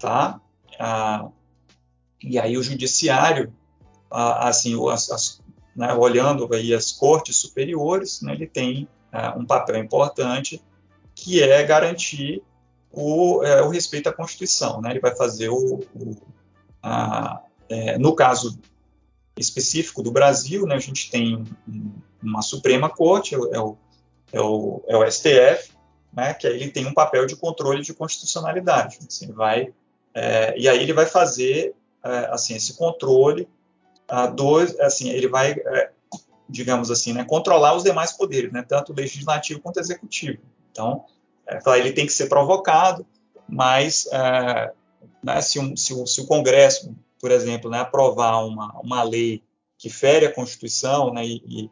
[0.00, 0.40] tá?
[0.80, 1.28] Ah,
[2.22, 3.52] e aí o judiciário,
[4.10, 5.42] ah, assim, as, as,
[5.76, 10.58] né, olhando aí as cortes superiores, né, ele tem ah, um papel importante,
[11.14, 12.42] que é garantir
[12.90, 14.92] o, é, o respeito à Constituição, né?
[14.92, 16.16] Ele vai fazer o, o
[16.82, 18.58] a, é, no caso
[19.36, 21.44] específico do Brasil, né, a gente tem
[22.22, 23.76] uma Suprema Corte, é o,
[24.34, 25.72] é o, é o STF,
[26.12, 28.98] né, que aí ele tem um papel de controle de constitucionalidade.
[29.06, 29.72] Assim, vai,
[30.12, 33.48] é, e aí ele vai fazer é, assim, esse controle,
[34.08, 35.90] a dois, assim, ele vai, é,
[36.48, 40.42] digamos assim, né, controlar os demais poderes, né, tanto o legislativo quanto o executivo.
[40.70, 41.04] Então,
[41.46, 43.06] é, ele tem que ser provocado,
[43.48, 44.08] mas
[45.22, 46.94] né, se, um, se, o, se o Congresso
[47.24, 49.42] por exemplo, né, aprovar uma, uma lei
[49.78, 51.70] que fere a Constituição, né, e,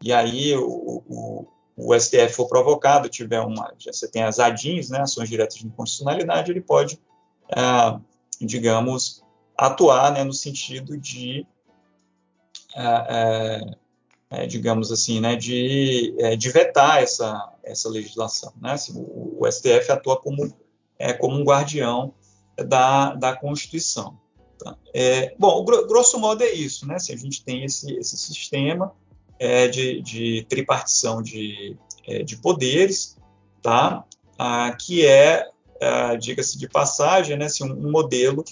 [0.00, 5.00] e aí o, o, o, STF for provocado, tiver uma, você tem as ADINs, né,
[5.00, 7.00] ações diretas de inconstitucionalidade, ele pode,
[7.48, 7.98] é,
[8.40, 9.24] digamos,
[9.56, 11.46] atuar né, no sentido de,
[12.74, 18.52] é, é, é digamos assim, né, de, é, de vetar essa, essa legislação.
[18.60, 18.72] Né?
[18.72, 20.54] Assim, o, o, STF atua como,
[20.98, 22.14] é, como um guardião
[22.56, 24.18] da, da Constituição.
[24.58, 24.76] Tá?
[24.94, 26.96] É, bom, grosso modo é isso, né?
[26.96, 28.94] Assim, a gente tem esse, esse sistema
[29.42, 31.76] é, de, de, tripartição de,
[32.06, 33.16] é, de poderes,
[33.60, 34.04] tá?
[34.38, 35.50] Ah, que é,
[35.80, 38.44] ah, diga-se de passagem, né, assim, um, modelo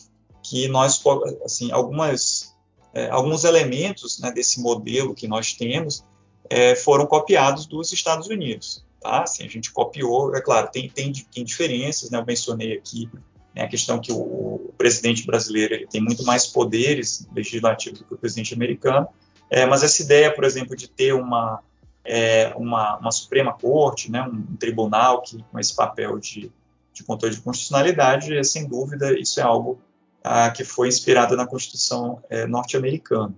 [0.43, 1.01] que nós,
[1.45, 2.57] assim, algumas,
[2.93, 6.05] é, alguns elementos né, desse modelo que nós temos
[6.49, 9.23] é, foram copiados dos Estados Unidos, tá?
[9.23, 12.19] Assim, a gente copiou, é claro, tem, tem, tem diferenças, né?
[12.19, 13.09] Eu mencionei aqui
[13.55, 18.07] né, a questão que o, o, presidente brasileiro ele tem muito mais poderes legislativos do
[18.07, 19.07] que o presidente americano,
[19.51, 21.61] é, mas essa ideia, por exemplo, de ter uma,
[22.05, 26.53] é, uma, uma, Suprema Corte, né, um, tribunal que, com esse papel de,
[26.93, 29.81] de controle de constitucionalidade, é, sem dúvida, isso é algo
[30.23, 33.35] ah, que foi inspirado na Constituição é, norte-americana.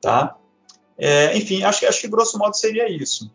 [0.00, 0.36] Tá?
[0.96, 3.30] É, enfim, acho, acho que grosso modo seria isso.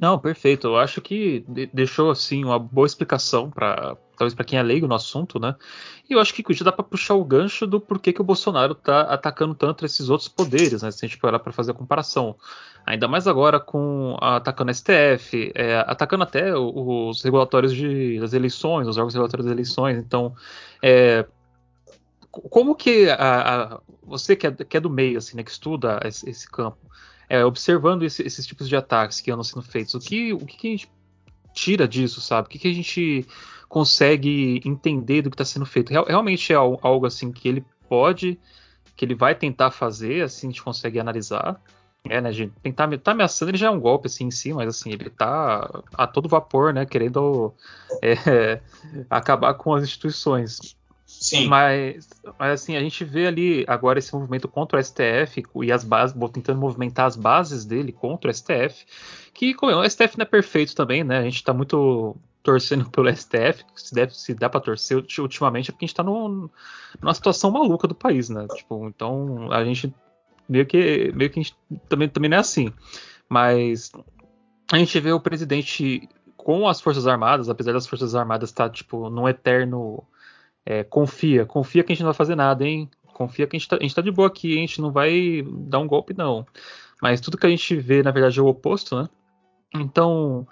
[0.00, 0.66] Não, perfeito.
[0.66, 4.94] Eu acho que deixou assim uma boa explicação para talvez para quem é leigo no
[4.94, 5.54] assunto, né?
[6.08, 8.74] E eu acho que já dá para puxar o gancho do porquê que o Bolsonaro
[8.74, 10.90] tá atacando tanto esses outros poderes, né?
[10.90, 12.36] Se a gente parar para fazer a comparação.
[12.84, 18.88] Ainda mais agora com atacando a STF, é, atacando até os regulatórios de, das eleições,
[18.88, 19.98] os órgãos regulatórios das eleições.
[19.98, 20.34] Então,
[20.82, 21.24] é,
[22.30, 26.00] como que a, a, você que é, que é, do meio, assim, né, que estuda
[26.04, 26.78] esse, esse campo,
[27.32, 30.68] é, observando esse, esses tipos de ataques que andam sendo feitos, o que, o que
[30.68, 30.92] a gente
[31.54, 32.46] tira disso, sabe?
[32.46, 33.26] O que, que a gente
[33.70, 35.88] consegue entender do que está sendo feito?
[35.88, 38.38] Real, realmente é algo assim que ele pode,
[38.94, 41.58] que ele vai tentar fazer, assim a gente consegue analisar.
[42.06, 42.52] É, né, gente?
[42.62, 45.82] Tentar tá ameaçando, ele já é um golpe assim em si, mas assim, ele tá
[45.94, 47.54] a todo vapor, né, querendo
[48.02, 48.60] é,
[49.08, 50.76] acabar com as instituições.
[51.36, 51.48] Sim.
[51.48, 55.82] Mas, mas assim, a gente vê ali agora esse movimento contra o STF e as
[55.82, 58.84] bases, tentando movimentar as bases dele contra o STF,
[59.32, 61.18] que como, o STF não é perfeito também, né?
[61.18, 65.72] A gente tá muito torcendo pelo STF, se, deve, se dá para torcer ultimamente é
[65.72, 66.50] porque a gente tá no,
[67.00, 68.46] numa situação maluca do país, né?
[68.54, 69.94] Tipo, então a gente
[70.48, 71.56] meio que meio que a gente
[71.88, 72.72] também, também não é assim.
[73.28, 73.92] Mas
[74.70, 78.74] a gente vê o presidente com as Forças Armadas, apesar das Forças Armadas estar tá,
[78.74, 80.04] tipo num eterno
[80.64, 82.88] é, confia, confia que a gente não vai fazer nada, hein?
[83.12, 85.44] Confia que a gente, tá, a gente tá de boa aqui, a gente não vai
[85.46, 86.46] dar um golpe, não.
[87.00, 89.08] Mas tudo que a gente vê, na verdade, é o oposto, né?
[89.74, 90.46] Então,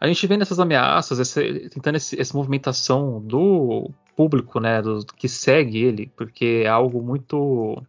[0.00, 5.28] a gente vê nessas ameaças, esse, tentando esse, essa movimentação do público, né, do, que
[5.28, 7.82] segue ele, porque é algo muito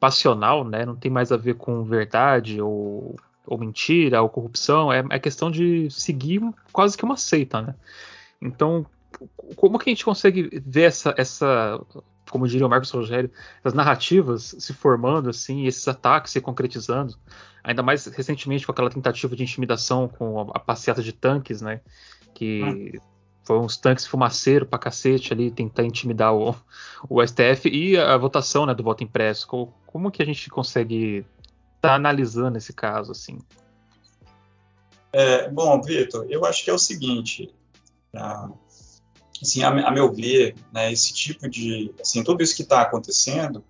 [0.00, 5.04] passional, né, não tem mais a ver com verdade ou, ou mentira ou corrupção, é,
[5.10, 6.40] é questão de seguir
[6.72, 7.74] quase que uma seita, né.
[8.40, 8.86] Então,
[9.56, 11.80] como que a gente consegue ver essa, essa
[12.30, 13.30] como diria o Marcos Rogério,
[13.64, 17.16] as narrativas se formando assim, esses ataques se concretizando,
[17.62, 21.80] ainda mais recentemente com aquela tentativa de intimidação com a, a passeata de tanques, né,
[22.34, 23.00] que hum.
[23.42, 26.54] foram uns tanques fumaceiro pra cacete ali, tentar intimidar o,
[27.08, 29.46] o STF e a, a votação, né, do voto impresso.
[29.46, 31.26] Como, como que a gente consegue
[31.76, 33.38] estar tá analisando esse caso assim?
[35.12, 37.54] É, bom, Vitor, eu acho que é o seguinte,
[38.14, 38.50] ah,
[39.42, 43.64] assim, a, a meu ver, né, esse tipo de, assim, tudo isso que está acontecendo,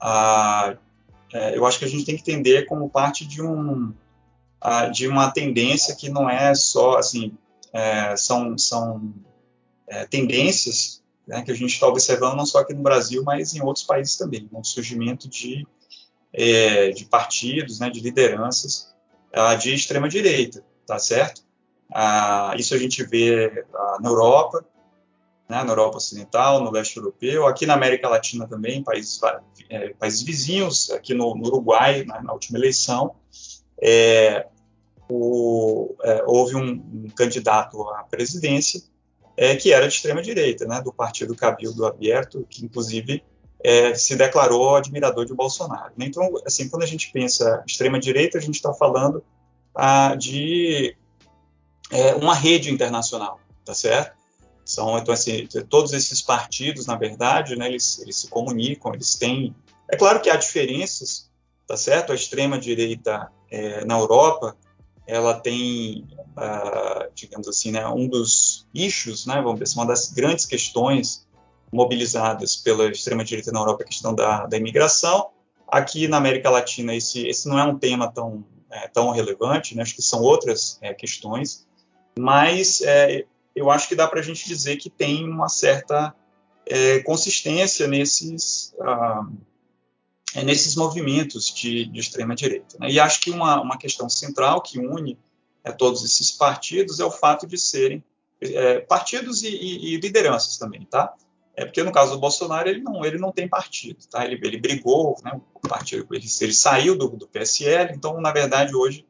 [0.00, 0.76] ah,
[1.32, 3.92] é, eu acho que a gente tem que entender como parte de um,
[4.60, 7.36] ah, de uma tendência que não é só, assim,
[7.72, 9.14] é, são, são
[9.88, 13.62] é, tendências né, que a gente está observando não só aqui no Brasil, mas em
[13.62, 15.66] outros países também, no surgimento de,
[16.32, 18.94] é, de partidos, né, de lideranças
[19.60, 21.42] de extrema direita, tá certo?
[21.92, 24.64] Ah, isso a gente vê ah, na Europa,
[25.48, 29.20] né, na Europa Ocidental, no leste europeu, aqui na América Latina também, países,
[29.70, 33.14] é, países vizinhos, aqui no, no Uruguai, na, na, última eleição,
[33.80, 34.46] é,
[35.08, 38.82] o, é, houve um, um, candidato à presidência
[39.36, 43.22] é, que era de extrema direita, né, do Partido Cabildo Aberto, que inclusive
[43.62, 45.92] é, se declarou admirador de Bolsonaro.
[45.96, 46.06] Né?
[46.06, 49.22] Então, assim, quando a gente pensa extrema direita, a gente está falando
[49.74, 50.96] ah, de
[51.90, 54.16] é, uma rede internacional, tá certo?
[54.66, 59.54] São, então, assim, todos esses partidos, na verdade, né, eles, eles se comunicam, eles têm.
[59.88, 61.30] É claro que há diferenças,
[61.68, 62.10] tá certo?
[62.10, 64.56] A extrema-direita é, na Europa,
[65.06, 66.04] ela tem,
[66.36, 71.28] uh, digamos assim, né, um dos issues, né, vamos dizer, assim, uma das grandes questões
[71.72, 75.30] mobilizadas pela extrema-direita na Europa, a questão da, da imigração.
[75.68, 79.82] Aqui na América Latina, esse, esse não é um tema tão, é, tão relevante, né,
[79.82, 81.64] acho que são outras é, questões,
[82.18, 83.24] mas é,
[83.56, 86.14] eu acho que dá para a gente dizer que tem uma certa
[86.66, 89.26] é, consistência nesses, ah,
[90.34, 92.76] é, nesses movimentos de, de extrema-direita.
[92.78, 92.90] Né?
[92.90, 95.18] E acho que uma, uma questão central que une
[95.64, 98.04] é, todos esses partidos é o fato de serem
[98.40, 101.14] é, partidos e, e, e, lideranças também, tá?
[101.56, 104.26] É porque no caso do Bolsonaro ele não, ele não tem partido, tá?
[104.26, 105.40] Ele, ele brigou, né?
[105.54, 109.06] O partido, ele, ele saiu do, do PSL, então na verdade hoje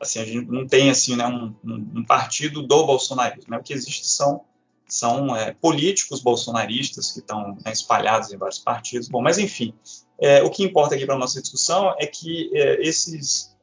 [0.00, 3.50] assim, a gente não tem assim, né, um, um, partido do bolsonarismo.
[3.50, 3.58] Né?
[3.58, 4.42] O que existe são,
[4.88, 9.08] são é, políticos bolsonaristas que estão né, espalhados em vários partidos.
[9.08, 9.74] Bom, mas enfim,
[10.18, 13.54] é, o que importa aqui para a nossa discussão é que é, esses,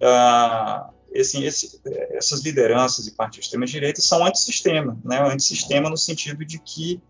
[0.00, 5.20] ah, esse, esse, essas lideranças e partidos de extrema-direita são antissistema, né?
[5.20, 7.00] antissistema no sentido de que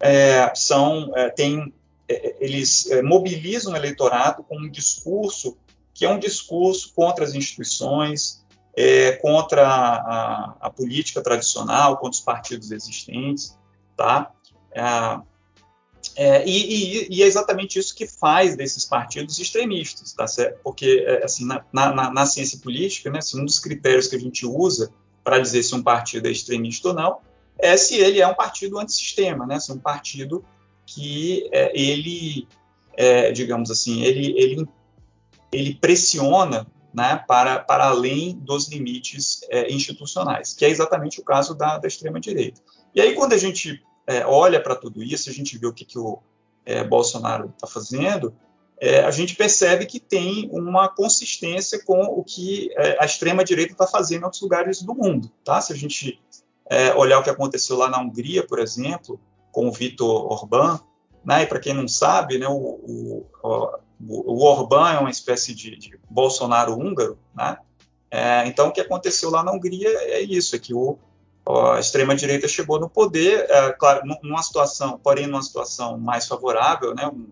[0.00, 1.72] é, são, é, tem,
[2.08, 5.56] é, eles é, mobilizam o eleitorado com um discurso
[6.02, 8.44] que é um discurso contra as instituições,
[8.76, 13.56] é, contra a, a, política tradicional, contra os partidos existentes,
[13.96, 14.32] tá?
[14.72, 14.82] É,
[16.16, 20.58] é, e, e, e, é exatamente isso que faz desses partidos extremistas, tá certo?
[20.64, 24.20] Porque, é, assim, na, na, na, ciência política, né, assim, um dos critérios que a
[24.20, 27.18] gente usa para dizer se um partido é extremista ou não
[27.60, 29.60] é se ele é um partido antissistema, né?
[29.60, 30.44] Se é um partido
[30.84, 32.48] que é, ele,
[32.96, 34.68] é, digamos assim, ele, ele
[35.52, 41.54] ele pressiona né, para, para além dos limites é, institucionais, que é exatamente o caso
[41.54, 42.60] da, da extrema-direita.
[42.94, 45.84] E aí, quando a gente é, olha para tudo isso, a gente vê o que,
[45.84, 46.18] que o
[46.64, 48.34] é, Bolsonaro está fazendo,
[48.80, 53.86] é, a gente percebe que tem uma consistência com o que é, a extrema-direita está
[53.86, 55.30] fazendo em outros lugares do mundo.
[55.44, 55.60] Tá?
[55.60, 56.20] Se a gente
[56.68, 59.20] é, olhar o que aconteceu lá na Hungria, por exemplo,
[59.52, 60.80] com o Viktor Orbán,
[61.24, 63.26] né, e para quem não sabe, né, o, o,
[64.08, 67.56] o Orbán é uma espécie de, de Bolsonaro húngaro, né?
[68.10, 70.98] É, então, o que aconteceu lá na Hungria é isso, é que o,
[71.46, 77.06] a extrema-direita chegou no poder, é, claro, numa situação, porém numa situação mais favorável, né?
[77.06, 77.28] Um,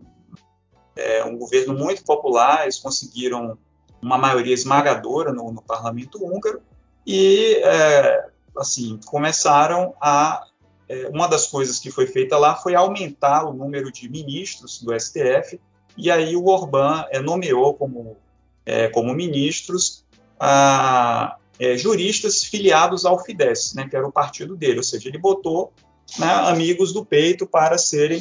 [0.96, 3.58] é, um governo muito popular, eles conseguiram
[4.00, 6.62] uma maioria esmagadora no, no parlamento húngaro
[7.06, 10.46] e, é, assim, começaram a
[10.88, 14.98] é, uma das coisas que foi feita lá foi aumentar o número de ministros do
[14.98, 15.60] STF
[16.00, 18.16] e aí o Orbán é, nomeou como,
[18.64, 20.04] é, como ministros
[20.38, 25.18] a, é, juristas filiados ao Fidesz, né, que era o partido dele, ou seja, ele
[25.18, 25.72] botou
[26.18, 28.20] né, amigos do peito para serem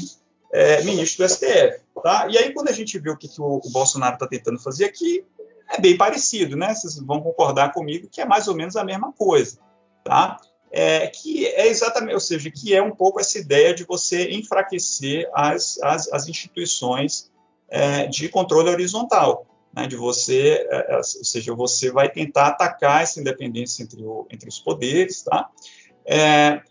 [0.51, 1.79] é, ministros do STF.
[2.03, 2.27] Tá?
[2.29, 4.85] E aí, quando a gente vê o que, que o, o Bolsonaro está tentando fazer
[4.85, 5.23] aqui,
[5.69, 6.73] é bem parecido, né?
[6.73, 9.59] Vocês vão concordar comigo que é mais ou menos a mesma coisa,
[10.03, 10.39] tá?
[10.71, 15.29] É, que é exatamente, ou seja, que é um pouco essa ideia de você enfraquecer
[15.33, 17.29] as, as, as instituições
[17.69, 23.03] é, de controle horizontal, né, de você, é, é, ou seja, você vai tentar atacar
[23.03, 25.49] essa independência entre, o, entre os poderes, tá?
[26.05, 26.61] É,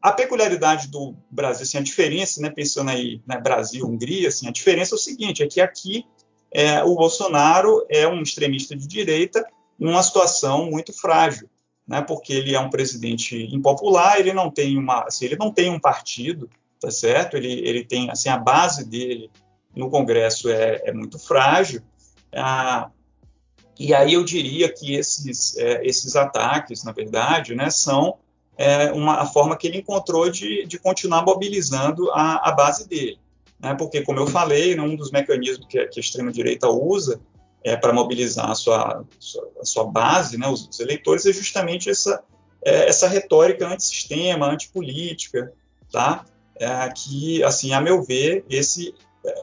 [0.00, 4.52] a peculiaridade do Brasil, assim, a diferença, né, pensando aí, né, Brasil, Hungria, assim, a
[4.52, 6.04] diferença é o seguinte, é que aqui
[6.52, 9.44] é, o Bolsonaro é um extremista de direita
[9.78, 11.48] numa situação muito frágil,
[11.88, 15.70] né, porque ele é um presidente impopular, ele não tem uma, assim, ele não tem
[15.70, 16.48] um partido,
[16.80, 17.36] tá certo?
[17.36, 19.30] Ele, ele tem, assim, a base dele
[19.76, 21.82] no Congresso é, é muito frágil.
[22.34, 22.90] Ah,
[23.78, 28.16] e aí eu diria que esses, é, esses ataques, na verdade, né, são
[28.56, 33.18] é, uma, a forma que ele encontrou de, de continuar mobilizando a, a base dele.
[33.60, 37.20] Né, porque, como eu falei, né, um dos mecanismos que, que a extrema-direita usa
[37.62, 39.04] é, para mobilizar a sua,
[39.60, 42.22] a sua base, né, os, os, eleitores, é justamente essa,
[42.64, 45.52] é, essa retórica antissistema, antipolítica,
[45.92, 46.24] tá?
[46.58, 48.94] É, que, assim, a meu ver, esse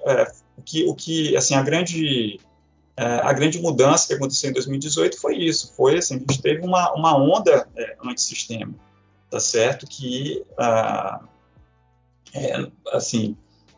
[0.06, 2.40] é, o que, o que, assim, a grande
[2.96, 6.66] é, a grande mudança que aconteceu em 2018 foi isso, foi assim, a gente teve
[6.66, 8.74] uma, uma onda é, antissistema,
[9.32, 11.22] tá certo, que ah,
[12.34, 13.36] é, assim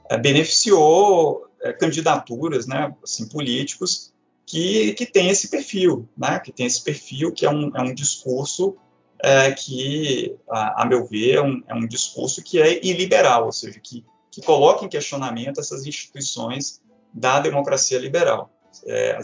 [0.09, 4.13] é, beneficiou é, candidaturas, né, assim, políticos
[4.45, 7.93] que, que tem esse perfil, né, que tem esse perfil que é um, é um
[7.93, 8.75] discurso
[9.23, 13.51] é, que, a, a, meu ver, é um, é um discurso que é iliberal, ou
[13.51, 14.03] seja, que
[14.35, 16.81] que coloca em questionamento essas instituições
[17.13, 18.49] da democracia liberal.
[18.85, 19.17] É,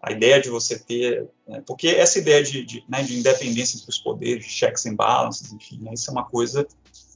[0.00, 3.98] a ideia de você ter, né, porque essa ideia de, de, né, de, independência dos
[3.98, 6.66] poderes, de checks and balances, enfim, né, isso é uma coisa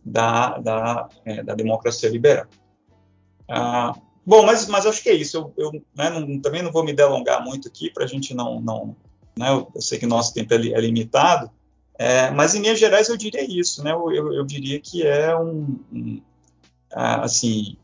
[0.05, 2.45] da, da, é, da democracia liberal.
[3.49, 3.95] Ah,
[4.27, 5.39] bom, mas, mas acho que é isso.
[5.57, 8.61] Eu, eu né, não, também não vou me delongar muito aqui para a gente não,
[8.61, 8.95] não
[9.35, 11.51] né, eu, eu, sei que nosso tempo é, é limitado,
[11.99, 13.93] é, mas em linhas gerais eu diria isso, né?
[13.93, 16.21] Eu, eu, eu diria que é um, um,
[16.95, 17.77] assim,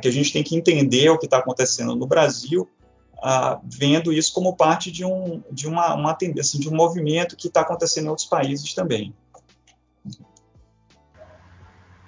[0.00, 2.68] que a gente tem que entender o que está acontecendo no Brasil,
[3.64, 7.48] vendo isso como parte de um, de uma, uma tendência, assim, de um movimento que
[7.48, 9.14] está acontecendo em outros países também.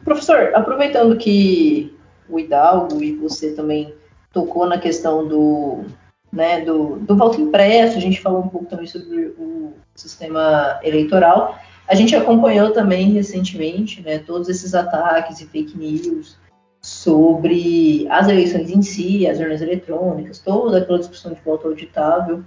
[0.04, 1.96] Professor, aproveitando que
[2.28, 3.94] o Hidalgo e você também
[4.32, 5.84] tocou na questão do,
[6.32, 11.58] né, do, do voto impresso, a gente falou um pouco também sobre o sistema eleitoral.
[11.88, 16.38] A gente acompanhou também recentemente né, todos esses ataques e fake news
[16.80, 22.42] sobre as eleições em si, as urnas eletrônicas, toda aquela discussão de voto auditável.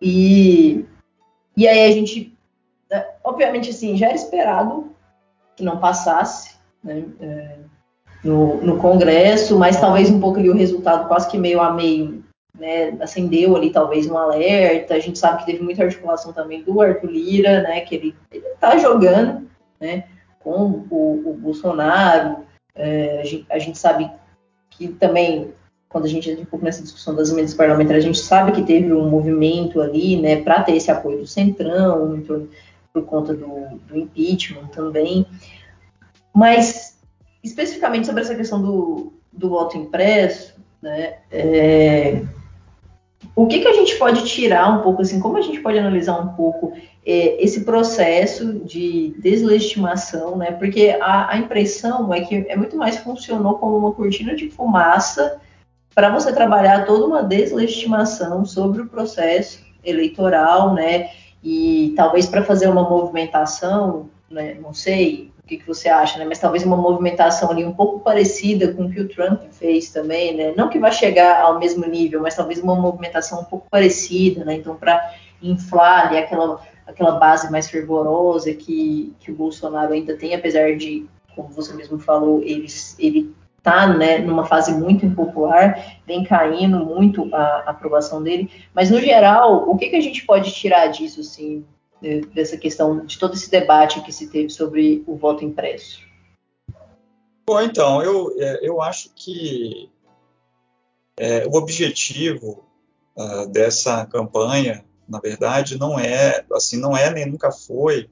[0.00, 0.84] E
[1.56, 2.36] E aí a gente,
[2.90, 4.92] né, obviamente, assim, já era esperado
[5.56, 7.56] que não passasse né, é,
[8.24, 12.21] no, no, Congresso, mas talvez um pouco ali o resultado quase que meio a meio
[12.62, 14.94] né, acendeu ali talvez um alerta.
[14.94, 18.78] A gente sabe que teve muita articulação também do Arthur Lira, né, que ele está
[18.78, 19.48] jogando
[19.80, 20.04] né,
[20.38, 22.36] com o, o Bolsonaro.
[22.72, 24.08] É, a, gente, a, gente, sabe
[24.70, 25.52] que também,
[25.88, 28.62] quando a gente entra um pouco nessa discussão das emendas parlamentares, a gente sabe que
[28.62, 32.46] teve um movimento ali né, para ter esse apoio do Centrão, então,
[32.92, 35.26] por conta do, do impeachment também.
[36.32, 36.96] Mas,
[37.42, 42.22] especificamente sobre essa questão do, do voto impresso, né, é,
[43.34, 46.20] o que, que a gente pode tirar um pouco, assim, como a gente pode analisar
[46.20, 46.74] um pouco
[47.04, 50.52] é, esse processo de deslegitimação, né?
[50.52, 55.40] Porque a, a, impressão é que é muito mais funcionou como uma cortina de fumaça
[55.94, 61.10] para você trabalhar toda uma deslegitimação sobre o processo eleitoral, né?
[61.42, 64.56] E talvez para fazer uma movimentação, né?
[64.60, 66.24] Não sei, que, que você acha, né?
[66.24, 70.34] Mas talvez uma movimentação ali um pouco parecida com o que o Trump fez também,
[70.34, 70.54] né?
[70.56, 74.54] Não que vai chegar ao mesmo nível, mas talvez uma movimentação um pouco parecida, né?
[74.54, 80.34] Então, para inflar ali aquela, aquela base mais fervorosa que, que o Bolsonaro ainda tem,
[80.34, 82.66] apesar de, como você mesmo falou, ele,
[82.98, 88.90] ele tá né, numa fase muito impopular, vem caindo muito a, a aprovação dele, mas
[88.90, 91.64] no geral, o que, que a gente pode tirar disso, assim,
[92.34, 96.00] dessa questão de todo esse debate que se teve sobre o voto impresso?
[97.46, 99.90] Bom, então, eu, é, eu acho que
[101.16, 102.64] é, o objetivo
[103.16, 108.08] uh, dessa campanha, na verdade, não é, assim, não é nem nunca foi,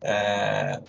[0.00, 0.80] é,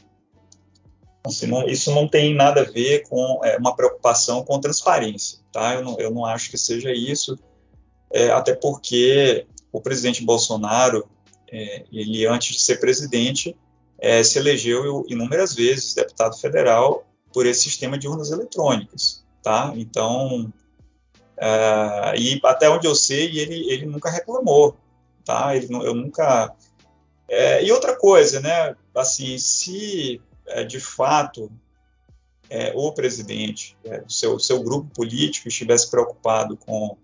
[1.26, 5.76] assim, não, isso não tem nada a ver com é, uma preocupação com transparência, tá?
[5.76, 7.38] Eu não, eu não acho que seja isso,
[8.12, 11.08] é, até porque o presidente Bolsonaro
[11.54, 13.56] é, ele, antes de ser presidente,
[14.00, 19.72] é, se elegeu inúmeras vezes deputado federal por esse sistema de urnas eletrônicas, tá?
[19.76, 20.52] Então,
[21.38, 24.76] é, e até onde eu sei, ele, ele nunca reclamou,
[25.24, 25.56] tá?
[25.56, 26.56] Ele, eu nunca...
[27.30, 28.76] É, e outra coisa, né?
[28.96, 31.52] Assim, se é, de fato
[32.50, 36.98] é, o presidente, o seu, seu grupo político estivesse preocupado com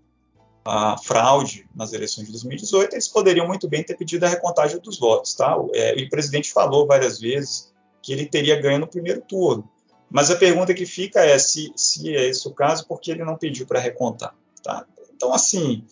[0.64, 4.98] a fraude nas eleições de 2018, eles poderiam muito bem ter pedido a recontagem dos
[4.98, 5.34] votos.
[5.34, 5.56] Tá?
[5.74, 9.68] É, o presidente falou várias vezes que ele teria ganho no primeiro turno.
[10.10, 13.24] Mas a pergunta que fica é se, se é esse o caso, por que ele
[13.24, 14.34] não pediu para recontar?
[14.62, 14.84] Tá?
[15.14, 15.84] Então, assim,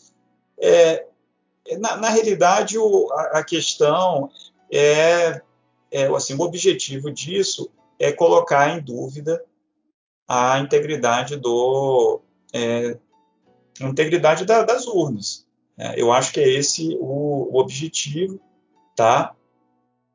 [0.60, 1.06] é,
[1.78, 4.30] na, na, realidade, o, a, a, questão
[4.72, 5.40] é,
[5.90, 9.42] é, assim, o objetivo disso é colocar em dúvida
[10.26, 12.20] a integridade do,
[12.52, 12.98] é,
[13.80, 15.46] integridade da, das urnas.
[15.76, 18.40] É, eu acho que é esse o, o objetivo,
[18.96, 19.34] tá?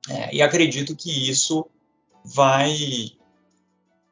[0.09, 1.65] É, e acredito que isso
[2.25, 2.75] vai,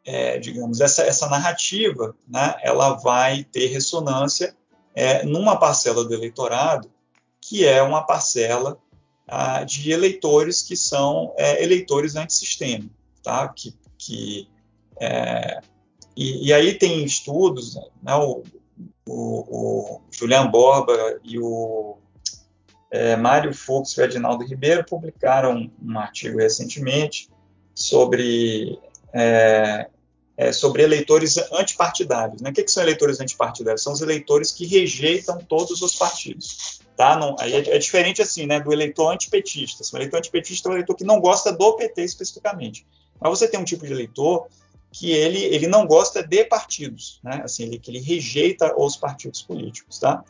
[0.06, 4.56] é, digamos, essa, essa narrativa, né, ela vai ter ressonância
[4.95, 6.89] é, numa parcela do eleitorado
[7.41, 8.78] que é uma parcela
[9.66, 12.89] de eleitores que são é, eleitores antissistema,
[13.24, 13.47] tá?
[13.47, 14.47] Que, que
[14.99, 15.62] é,
[16.16, 18.43] e, e, aí tem estudos, né, o,
[19.12, 21.97] o, o Julian Borba e o
[22.89, 27.30] é, Mário Fux e o Edinaldo Ribeiro publicaram um artigo recentemente
[27.76, 28.80] sobre,
[29.14, 29.88] é,
[30.38, 32.41] é, sobre eleitores antipartidários.
[32.41, 32.49] Né?
[32.49, 33.84] O que, que, são eleitores antipartidários?
[33.84, 36.80] São os eleitores que rejeitam todos os partidos.
[36.95, 37.18] Tá?
[37.18, 39.84] Não, aí é, é, diferente assim, né, do eleitor antipetista.
[39.93, 42.86] O eleitor antipetista é o eleitor que não gosta do PT especificamente.
[43.20, 44.47] Mas você tem um tipo de eleitor
[44.91, 47.41] que ele, ele não gosta de partidos, né?
[47.43, 49.97] assim, ele, que ele rejeita os partidos políticos.
[49.97, 50.23] Tá?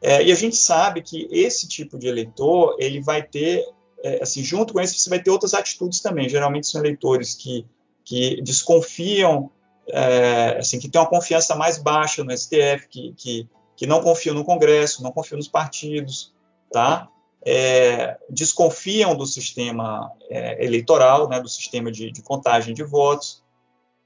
[0.00, 3.62] É, e a gente sabe que esse tipo de eleitor, ele vai ter,
[4.02, 6.28] é, assim, junto com esse, você vai ter outras atitudes também.
[6.28, 7.66] Geralmente são eleitores que,
[8.02, 9.50] que desconfiam,
[9.90, 14.34] é, assim, que têm uma confiança mais baixa no STF, que, que, que não confiam
[14.34, 16.32] no Congresso, não confiam nos partidos,
[16.72, 17.08] tá?
[17.44, 23.42] É, desconfiam do sistema é, eleitoral, né, do sistema de, de contagem de votos,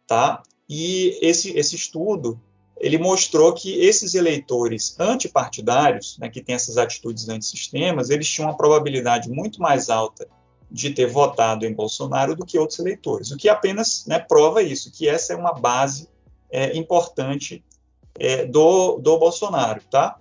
[0.07, 0.42] tá?
[0.68, 2.40] E esse, esse estudo
[2.82, 8.57] ele mostrou que esses eleitores antipartidários, né, que têm essas atitudes antissistemas, eles tinham uma
[8.57, 10.26] probabilidade muito mais alta
[10.68, 14.90] de ter votado em Bolsonaro do que outros eleitores, o que apenas né, prova isso,
[14.90, 16.09] que essa é uma base
[16.50, 17.64] é, importante
[18.18, 20.18] é, do, do Bolsonaro, tá?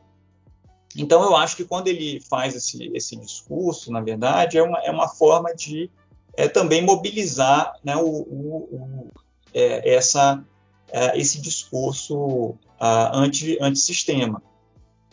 [0.96, 4.92] Então eu acho que quando ele faz esse, esse discurso, na verdade, é uma, é
[4.92, 5.90] uma forma de
[6.36, 9.10] é, também mobilizar né, o, o,
[9.54, 10.44] é, essa,
[10.92, 14.42] é, esse discurso anti, antissistema,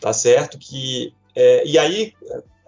[0.01, 0.59] tá certo?
[0.59, 2.15] Que, é, e aí,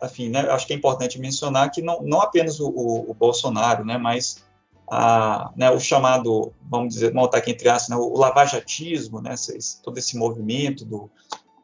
[0.02, 3.84] enfim, né, acho que é importante mencionar que não, não apenas o, o, o Bolsonaro,
[3.84, 4.44] né, mas
[4.90, 9.34] a, né, o chamado, vamos dizer, vamos botar aqui entre aspas, né, o lavajatismo, né,
[9.34, 11.10] esse, todo esse movimento do,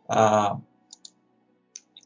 [0.09, 0.57] a,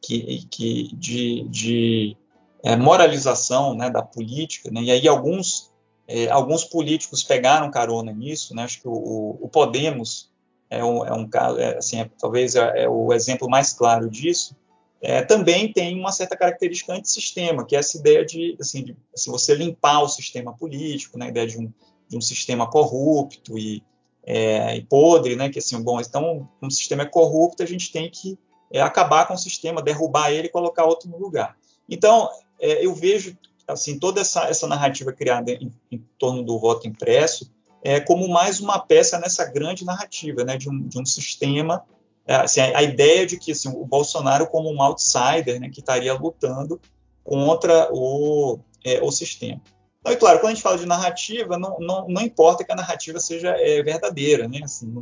[0.01, 2.17] que, que de, de
[2.65, 5.70] é, moralização né, da política, né, e aí alguns,
[6.13, 10.29] é, alguns políticos pegaram carona nisso, né, acho que o, o Podemos
[10.69, 14.11] é um, é um caso, é, assim, é, talvez é, é, o exemplo mais claro
[14.11, 14.57] disso,
[15.01, 19.55] é, também tem uma certa característica antissistema, que é essa ideia de, assim, de você
[19.55, 21.73] limpar o sistema político, né, a ideia de um,
[22.09, 23.81] de um sistema corrupto e,
[24.27, 28.37] e, podre, né, que assim, bom, então, um sistema é corrupto, a gente tem que
[28.81, 31.57] acabar com o sistema, derrubar ele e colocar outro no lugar.
[31.89, 33.37] Então, eu vejo
[33.73, 37.51] assim toda essa, essa narrativa criada em, em torno do voto impresso
[37.83, 41.83] é, como mais uma peça nessa grande narrativa, né, de um, de um sistema
[42.27, 45.81] é, assim, a, a, ideia de que assim, o Bolsonaro como um outsider né, que
[45.81, 46.81] estaria lutando
[47.25, 49.61] contra o, é, o sistema.
[50.01, 52.77] Então, e claro, quando a gente fala de narrativa, não, não, não importa que a
[52.77, 54.61] narrativa seja é, verdadeira, né?
[54.65, 54.93] Assim,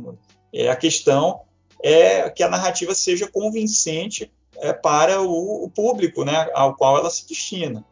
[0.53, 1.41] é, a questão
[1.81, 7.09] é que a narrativa seja convincente é, para o, o, público, né, ao qual ela
[7.09, 7.85] se destina,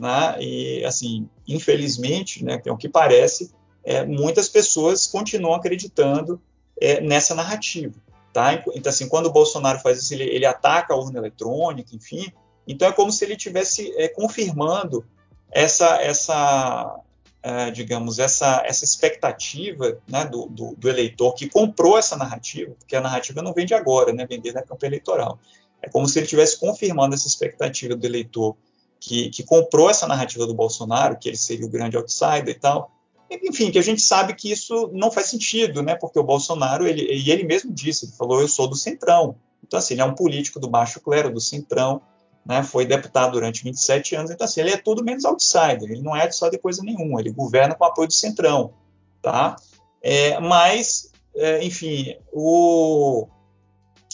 [0.00, 0.36] né?
[0.40, 3.50] E assim, infelizmente, né, é o que parece,
[3.84, 6.40] é, muitas pessoas continuam acreditando
[6.80, 7.94] é, nessa narrativa.
[8.32, 8.54] Tá?
[8.74, 12.32] Então, assim, quando o Bolsonaro faz isso, ele, ele ataca a urna eletrônica, enfim.
[12.66, 15.04] Então, é como se ele estivesse é, confirmando
[15.52, 17.00] essa, essa
[17.44, 22.96] é, digamos, essa, essa expectativa né, do, do, do, eleitor que comprou essa narrativa, porque
[22.96, 25.38] a narrativa não vem de agora, né, vem desde a campanha eleitoral.
[25.82, 28.56] É como se ele estivesse confirmando essa expectativa do eleitor
[29.04, 32.90] que, que comprou essa narrativa do Bolsonaro, que ele seria o grande outsider e tal,
[33.30, 35.94] enfim, que a gente sabe que isso não faz sentido, né?
[35.94, 39.36] Porque o Bolsonaro, ele, e ele mesmo disse, ele falou, eu sou do Centrão.
[39.62, 42.00] Então, assim, ele é um político do baixo clero, do Centrão,
[42.46, 42.62] né?
[42.62, 46.30] Foi deputado durante 27 anos, então, assim, ele é tudo menos outsider, ele não é
[46.30, 48.72] só de coisa nenhuma, ele governa com apoio do Centrão,
[49.20, 49.56] tá?
[50.02, 53.26] É, mas, é, enfim, o,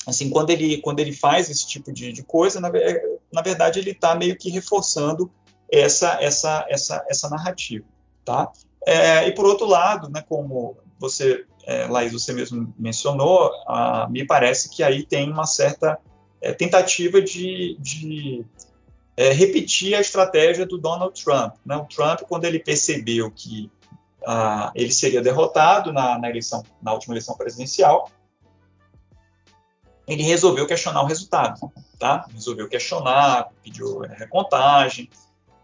[0.06, 2.70] assim, quando ele, quando ele faz esse tipo de, de coisa, na,
[3.32, 5.30] na verdade, ele está meio que reforçando
[5.70, 7.84] essa, essa, essa, essa narrativa,
[8.24, 8.50] tá?
[8.86, 14.26] É, e por outro lado, né, como você, é, Laís, você mesmo mencionou, ah, me
[14.26, 15.98] parece que aí tem uma certa
[16.40, 18.44] é, tentativa de, de
[19.16, 21.54] é, repetir a estratégia do Donald Trump.
[21.64, 21.76] Né?
[21.76, 23.70] O Trump, quando ele percebeu que
[24.74, 28.10] ele seria derrotado na, na, eleição, na última eleição presidencial,
[30.06, 32.26] ele resolveu questionar o resultado, tá?
[32.32, 35.08] Resolveu questionar, pediu recontagem.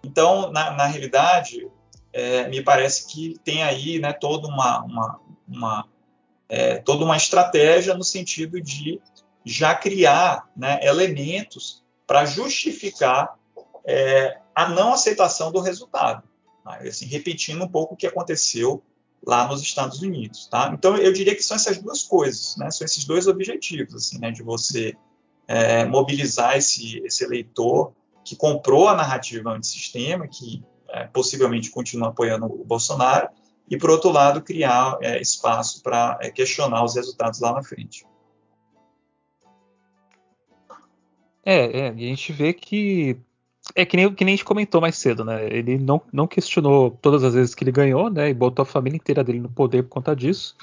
[0.04, 1.66] Então, na, na realidade,
[2.12, 5.88] é, me parece que tem aí né, toda uma, uma, uma
[6.48, 9.00] é, toda uma estratégia no sentido de
[9.44, 13.34] já criar né, elementos para justificar
[13.84, 16.22] é, a não aceitação do resultado.
[16.62, 16.76] Tá?
[16.86, 18.82] Assim, repetindo um pouco o que aconteceu
[19.26, 20.46] lá nos Estados Unidos.
[20.48, 20.70] Tá?
[20.72, 22.70] Então, eu diria que são essas duas coisas, né?
[22.70, 24.94] são esses dois objetivos, assim, né, de você
[25.46, 27.92] é, mobilizar esse, esse eleitor
[28.24, 33.28] que comprou a narrativa antissistema, que é, possivelmente continua apoiando o Bolsonaro,
[33.68, 38.06] e, por outro lado, criar é, espaço para é, questionar os resultados lá na frente.
[41.44, 43.16] É, é, a gente vê que
[43.74, 45.46] é que nem, que nem a gente comentou mais cedo, né?
[45.46, 48.28] Ele não, não questionou todas as vezes que ele ganhou, né?
[48.30, 50.56] E botou a família inteira dele no poder por conta disso.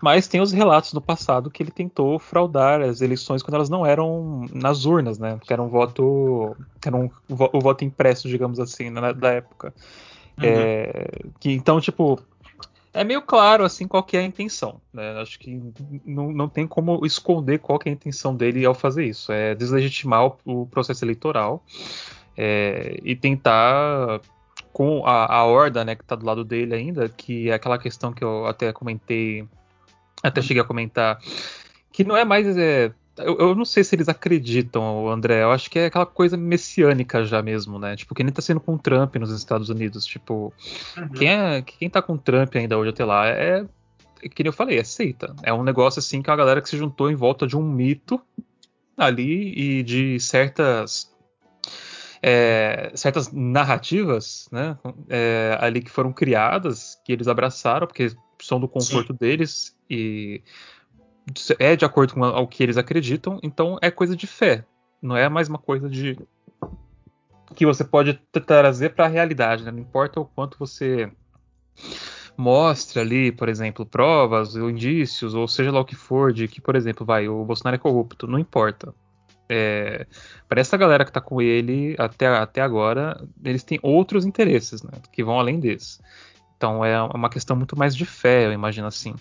[0.00, 3.84] Mas tem os relatos no passado que ele tentou fraudar as eleições quando elas não
[3.84, 5.38] eram nas urnas, né?
[5.44, 6.56] Que era um voto.
[6.80, 9.74] Que era um, o voto impresso, digamos assim, né, da época.
[10.38, 10.44] Uhum.
[10.44, 12.20] É, que, então, tipo,
[12.92, 14.80] é meio claro assim qual é a intenção.
[14.92, 15.20] Né?
[15.20, 15.60] Acho que
[16.04, 19.32] não, não tem como esconder qual é a intenção dele ao fazer isso.
[19.32, 21.62] É deslegitimar o, o processo eleitoral
[22.36, 24.20] é, e tentar
[24.72, 28.12] com a, a horda né, que está do lado dele ainda, que é aquela questão
[28.12, 29.46] que eu até comentei
[30.22, 31.18] até cheguei a comentar
[31.98, 32.56] que não é mais.
[32.56, 35.42] É, eu, eu, não sei se eles acreditam, André.
[35.42, 37.96] Eu acho que é aquela coisa messiânica já mesmo, né?
[37.96, 40.06] Tipo, que nem tá sendo com o Trump nos Estados Unidos.
[40.06, 40.52] Tipo,
[40.96, 41.08] uhum.
[41.08, 43.66] quem, é, quem tá com o Trump ainda hoje até lá é.
[44.22, 45.34] é que nem eu falei, é seita.
[45.42, 47.62] É um negócio assim que é uma galera que se juntou em volta de um
[47.62, 48.20] mito
[48.96, 51.12] ali e de certas.
[52.20, 54.76] É, certas narrativas, né,
[55.08, 58.10] é, ali que foram criadas, que eles abraçaram, porque
[58.40, 59.18] são do conforto Sim.
[59.18, 60.42] deles e
[61.58, 64.64] é de acordo com o que eles acreditam, então é coisa de fé,
[65.02, 66.16] não é mais uma coisa de
[67.54, 68.14] que você pode
[68.46, 69.70] trazer para a realidade, né?
[69.70, 71.10] não importa o quanto você
[72.36, 76.60] mostre ali, por exemplo, provas ou indícios, ou seja lá o que for, de que,
[76.60, 78.94] por exemplo, vai, o Bolsonaro é corrupto, não importa.
[79.48, 80.06] É,
[80.48, 84.92] para essa galera que está com ele até, até agora, eles têm outros interesses, né,
[85.10, 85.98] que vão além desse.
[86.58, 89.14] Então é uma questão muito mais de fé, eu imagino assim.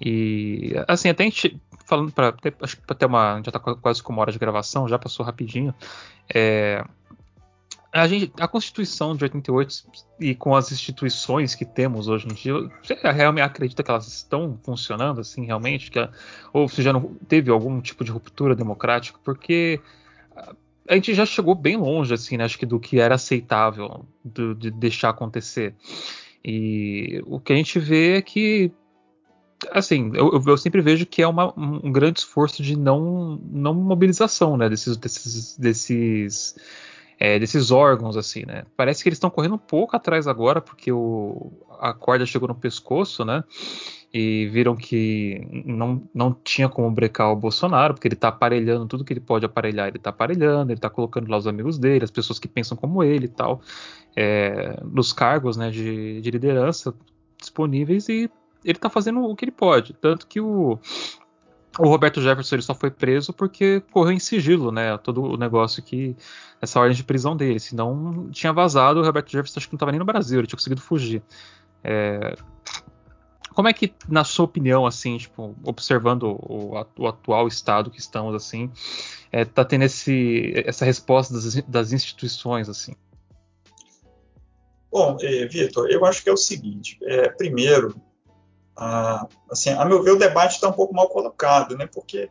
[0.00, 4.12] E assim, até a gente falando para acho que até uma já está quase com
[4.12, 5.72] uma hora de gravação, já passou rapidinho.
[6.34, 6.84] É,
[7.92, 9.84] a, gente, a Constituição de 88
[10.18, 12.52] e com as instituições que temos hoje em dia,
[12.82, 15.88] você realmente acredita que elas estão funcionando assim realmente?
[15.88, 16.08] Que,
[16.52, 19.18] ou se já não teve algum tipo de ruptura democrática?
[19.22, 19.80] Porque
[20.88, 24.70] a gente já chegou bem longe, assim, né, acho que do que era aceitável de
[24.70, 25.74] deixar acontecer.
[26.46, 28.70] E o que a gente vê é que
[29.72, 34.56] assim, eu, eu, sempre vejo que é uma, um grande esforço de não, não mobilização,
[34.56, 36.54] né, desses, desses, desses
[37.18, 38.64] é, desses órgãos, assim, né?
[38.76, 42.54] Parece que eles estão correndo um pouco atrás agora, porque o, a corda chegou no
[42.54, 43.42] pescoço, né?
[44.18, 49.04] E viram que não, não tinha como brecar o Bolsonaro, porque ele está aparelhando tudo
[49.04, 52.10] que ele pode aparelhar, ele está aparelhando, ele está colocando lá os amigos dele, as
[52.10, 53.60] pessoas que pensam como ele e tal,
[54.16, 56.94] é, nos cargos né, de, de liderança
[57.38, 58.30] disponíveis e
[58.64, 59.92] ele está fazendo o que ele pode.
[59.92, 60.78] Tanto que o,
[61.78, 64.96] o Roberto Jefferson ele só foi preso porque correu em sigilo, né?
[64.96, 66.16] Todo o negócio que.
[66.58, 67.60] essa ordem de prisão dele.
[67.60, 70.56] Senão tinha vazado, o Roberto Jefferson acho que não estava nem no Brasil, ele tinha
[70.56, 71.22] conseguido fugir.
[71.84, 72.34] É...
[73.56, 78.34] Como é que, na sua opinião, assim, tipo, observando o, o atual estado que estamos,
[78.34, 78.70] assim,
[79.32, 82.94] é, tá tendo esse, essa resposta das, das instituições, assim?
[84.92, 87.98] Bom, eh, Vitor, eu acho que é o seguinte: é, primeiro,
[88.76, 91.86] ah, assim, a meu ver, o debate está um pouco mal colocado, né?
[91.86, 92.28] Porque,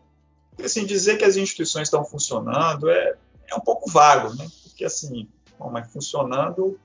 [0.63, 3.15] assim, dizer que as instituições estão funcionando é,
[3.47, 4.47] é um pouco vago, né?
[4.61, 6.79] Porque, assim, bom, mas funcionando,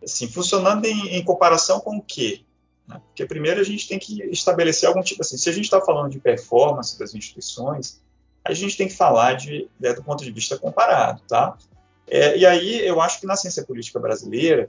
[0.00, 2.44] assim, funcionando em, em comparação com o quê?
[2.86, 3.00] Né?
[3.06, 6.10] Porque, primeiro, a gente tem que estabelecer algum tipo, assim, se a gente está falando
[6.10, 8.02] de performance das instituições,
[8.44, 11.56] a gente tem que falar de, né, do ponto de vista comparado, tá?
[12.06, 14.68] É, e aí, eu acho que na ciência política brasileira,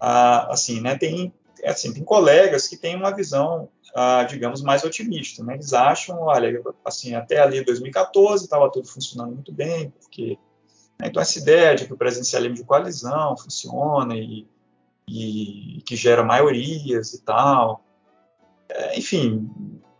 [0.00, 1.32] ah, assim, né, tem
[1.62, 5.44] é assim, tem colegas que têm uma visão, ah, digamos, mais otimista.
[5.44, 5.54] Né?
[5.54, 10.36] Eles acham, olha, assim, até ali 2014 estava tudo funcionando muito bem, porque
[11.00, 14.44] né, então essa ideia de que o presencialismo de coalizão funciona e,
[15.08, 17.84] e que gera maiorias e tal,
[18.68, 19.50] é, enfim,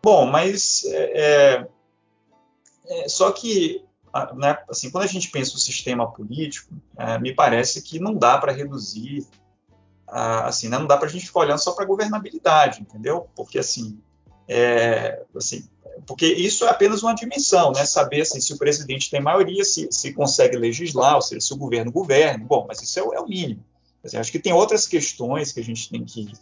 [0.02, 1.68] bom, mas é, é,
[2.88, 3.84] é só que
[4.36, 8.36] né, assim, quando a gente pensa o sistema político, é, me parece que não dá
[8.38, 9.26] para reduzir
[10.06, 13.28] assim, né, não dá para a gente ficar olhando só para a governabilidade, entendeu?
[13.34, 13.98] Porque assim,
[14.46, 15.66] é, assim,
[16.06, 17.84] porque isso é apenas uma dimensão, né?
[17.84, 21.56] Saber assim, se o presidente tem maioria, se, se consegue legislar, ou seja, se o
[21.56, 23.64] governo governa, bom, mas isso é, é o mínimo.
[24.04, 26.32] Assim, acho que tem outras questões que a gente tem que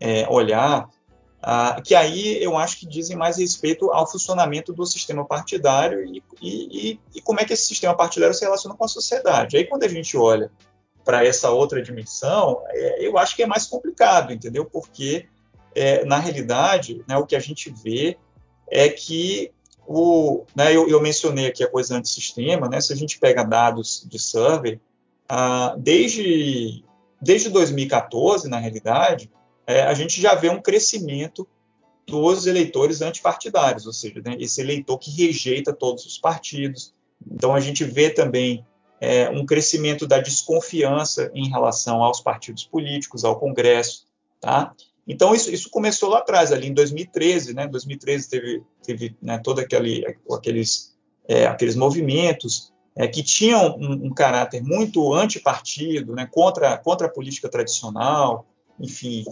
[0.00, 0.88] é, olhar,
[1.42, 6.22] ah, que aí eu acho que dizem mais respeito ao funcionamento do sistema partidário e,
[6.42, 9.56] e, e, como é que esse sistema partidário se relaciona com a sociedade.
[9.56, 10.50] Aí quando a gente olha
[11.04, 14.64] para essa outra dimensão, é, eu acho que é mais complicado, entendeu?
[14.64, 15.26] Porque,
[15.72, 18.18] é, na realidade, né, o que a gente vê
[18.68, 19.52] é que
[19.86, 24.04] o, né, eu, eu, mencionei aqui a coisa antissistema, né, se a gente pega dados
[24.04, 24.80] de survey,
[25.28, 26.84] ah, desde,
[27.20, 29.30] desde 2014, na realidade,
[29.66, 31.46] é, a gente já vê um crescimento
[32.06, 36.94] dos eleitores antipartidários, ou seja, né, esse eleitor que rejeita todos os partidos.
[37.28, 38.64] Então, a gente vê também
[39.00, 44.06] é, um crescimento da desconfiança em relação aos partidos políticos, ao Congresso,
[44.40, 44.72] tá?
[45.06, 47.68] Então isso, isso começou lá atrás, ali em 2013, né?
[47.68, 50.96] 2013 teve, teve né, todo aquele, aqueles,
[51.28, 56.26] é, aqueles movimentos é, que tinham um, um, caráter muito antipartido, né?
[56.30, 58.46] Contra, contra a política tradicional,
[58.80, 59.24] enfim.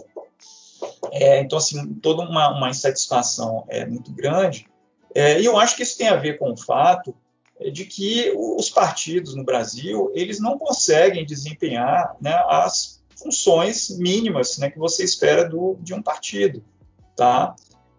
[1.11, 4.67] É, então assim toda uma, uma insatisfação é muito grande.
[5.13, 7.15] É, e eu acho que isso tem a ver com o fato
[7.59, 14.57] é de que os partidos no Brasil eles não conseguem desempenhar né, as funções mínimas
[14.57, 16.63] né, que você espera do, de um partido,
[17.15, 17.55] tá?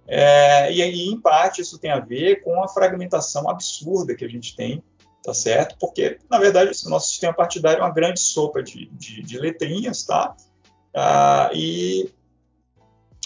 [0.06, 4.28] É, e aí, em parte, isso tem a ver com a fragmentação absurda que a
[4.28, 4.82] gente tem,
[5.26, 5.76] tá certo?
[5.80, 10.04] Porque, na verdade, o nosso sistema partidário é uma grande sopa de, de, de letrinhas,
[10.04, 10.36] tá?
[10.94, 12.08] Ah, e,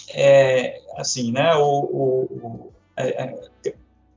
[0.09, 3.49] é, assim, né, o, o, o é,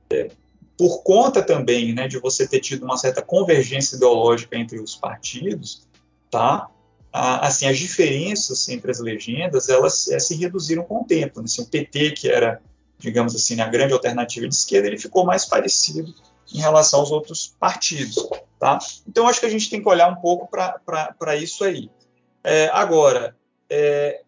[0.09, 0.29] é
[0.75, 5.87] por conta também né, de você ter tido uma certa convergência ideológica entre os partidos,
[6.29, 6.69] tá?
[7.13, 11.39] assim, as diferenças entre as legendas elas é, se reduziram com o tempo.
[11.39, 11.45] Né?
[11.45, 12.61] Assim, o PT, que era,
[12.97, 16.13] digamos assim, a grande alternativa de esquerda, ele ficou mais parecido
[16.53, 18.29] em relação aos outros partidos.
[18.59, 18.79] Tá?
[19.07, 21.89] Então, acho que a gente tem que olhar um pouco para isso aí.
[22.43, 23.35] É, agora,
[23.69, 24.21] é,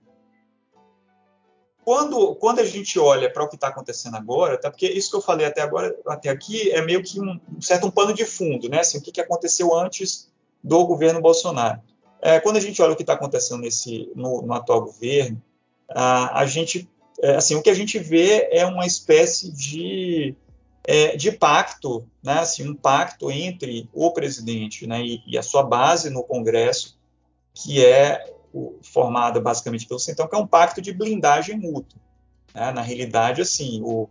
[1.87, 5.15] quando, quando a gente olha para o que está acontecendo agora, até porque isso que
[5.15, 8.25] eu falei até agora, até aqui, é meio que um, um certo um pano de
[8.25, 8.81] fundo, né?
[8.81, 10.29] Assim, o que, que aconteceu antes
[10.61, 11.79] do governo Bolsonaro.
[12.21, 15.41] É, quando a gente olha o que está acontecendo nesse, no, no, atual governo,
[15.89, 16.89] a, a gente,
[17.21, 20.35] é, assim, o que a gente vê é uma espécie de,
[20.87, 22.39] é, de pacto, né?
[22.39, 26.97] Assim, um pacto entre o presidente né, e, e a sua base no Congresso,
[27.53, 28.33] que é
[28.81, 31.99] formada basicamente pelo Centrão, que é um pacto de blindagem mútua.
[32.55, 32.71] Né?
[32.71, 34.07] Na realidade, assim, o,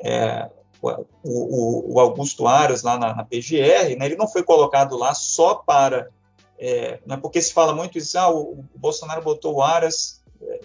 [0.00, 0.48] é,
[0.80, 5.56] o, o, Augusto Aras, lá na, na PGR, né, ele não foi colocado lá só
[5.56, 6.10] para.
[6.56, 10.60] É, né, porque se fala muito isso, ah, o, o Bolsonaro botou o Aras é,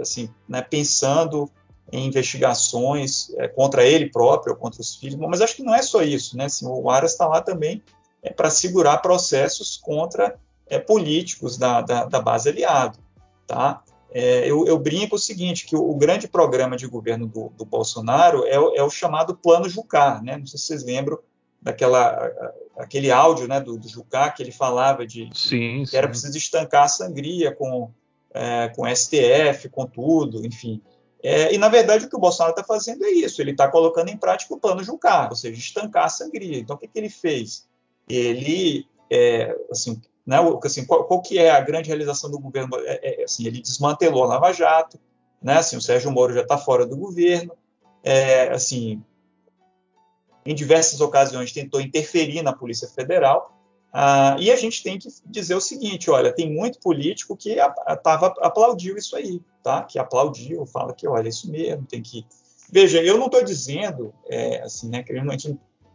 [0.00, 1.50] assim, né, pensando
[1.90, 6.02] em investigações é, contra ele próprio, contra os filhos, mas acho que não é só
[6.02, 6.36] isso.
[6.36, 7.82] Né, assim, o Aras está lá também
[8.22, 10.36] é, para segurar processos contra
[10.66, 12.98] é, políticos da, da, da, base aliado.
[13.46, 13.82] Tá?
[14.12, 17.64] É, eu, eu, brinco o seguinte, que o, o grande programa de governo do, do
[17.64, 20.20] Bolsonaro é o, é o, chamado Plano Jucá.
[20.22, 20.36] Né?
[20.36, 21.18] Não sei se vocês lembram
[21.60, 22.30] daquela
[22.78, 25.96] aquele áudio né, do, do Jucá que ele falava de sim, que sim.
[25.96, 27.90] era preciso estancar a sangria com,
[28.32, 30.80] é, com STF, com tudo, enfim.
[31.22, 33.40] É, e, na verdade, o que o Bolsonaro está fazendo é isso.
[33.42, 36.58] Ele está colocando em prática o plano Jucá, ou seja, estancar a sangria.
[36.58, 37.66] Então, o que, que ele fez?
[38.08, 42.76] Ele, é, assim, né, assim, qual, qual, que é a grande realização do governo?
[42.80, 44.98] É, é, assim, ele desmantelou a Lava Jato,
[45.42, 47.52] né, assim, o Sérgio Moro já está fora do governo,
[48.02, 49.02] é, assim,
[50.44, 53.57] em diversas ocasiões tentou interferir na Polícia Federal,
[53.92, 57.56] ah, e a gente tem que dizer o seguinte, olha, tem muito político que
[58.02, 59.82] tava, aplaudiu isso aí, tá?
[59.82, 62.26] Que aplaudiu, fala que, olha, isso mesmo, tem que...
[62.70, 65.02] Veja, eu não estou dizendo, é, assim, né,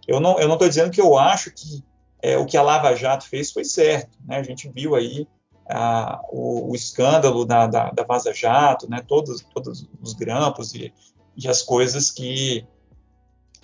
[0.07, 1.83] eu não eu não estou dizendo que eu acho que
[2.21, 4.17] é, o que a Lava Jato fez foi certo.
[4.25, 4.37] Né?
[4.37, 5.27] A gente viu aí
[5.69, 9.03] a, o, o, escândalo da, da, da, Vaza Jato, né?
[9.05, 10.93] todos, todos os grampos e,
[11.35, 12.65] e as coisas que.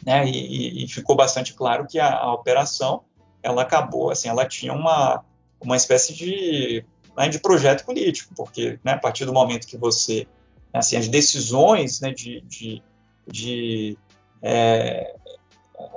[0.05, 0.27] Né?
[0.27, 3.03] E, e, ficou bastante claro que a, a, operação
[3.41, 5.23] ela acabou, assim, ela tinha uma,
[5.61, 6.83] uma espécie de,
[7.17, 10.27] né, de projeto político, porque né, a partir do momento que você.
[10.71, 12.83] Assim, as decisões né, de, de,
[13.27, 13.97] de
[14.41, 15.15] é,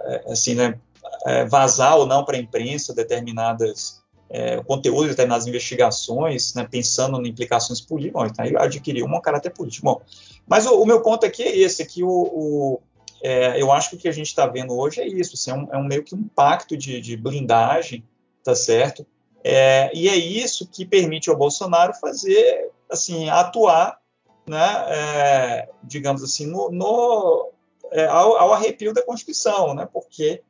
[0.05, 0.79] é assim, né,
[1.27, 7.29] é, vazar ou não para a imprensa determinadas é, conteúdos, determinadas investigações, né, pensando em
[7.29, 9.85] implicações políticas, então adquiriu um caráter político.
[9.85, 10.01] Bom,
[10.47, 12.81] mas o, o, meu ponto aqui é esse, é que o, o
[13.23, 15.55] é, eu acho que o que a gente está vendo hoje é isso, assim, é,
[15.55, 18.05] um, é, um, meio que um pacto de, de blindagem,
[18.43, 19.07] tá certo?
[19.45, 24.01] É, e é isso que permite ao Bolsonaro fazer, assim, atuar,
[24.45, 27.51] né, é, digamos assim, no, no
[27.93, 30.43] é, ao, ao, arrepio da Constituição, né, porque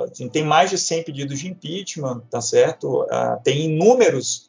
[0.00, 3.02] assim, tem mais de 100 pedidos de impeachment, tá certo?
[3.02, 4.48] Uh, tem inúmeros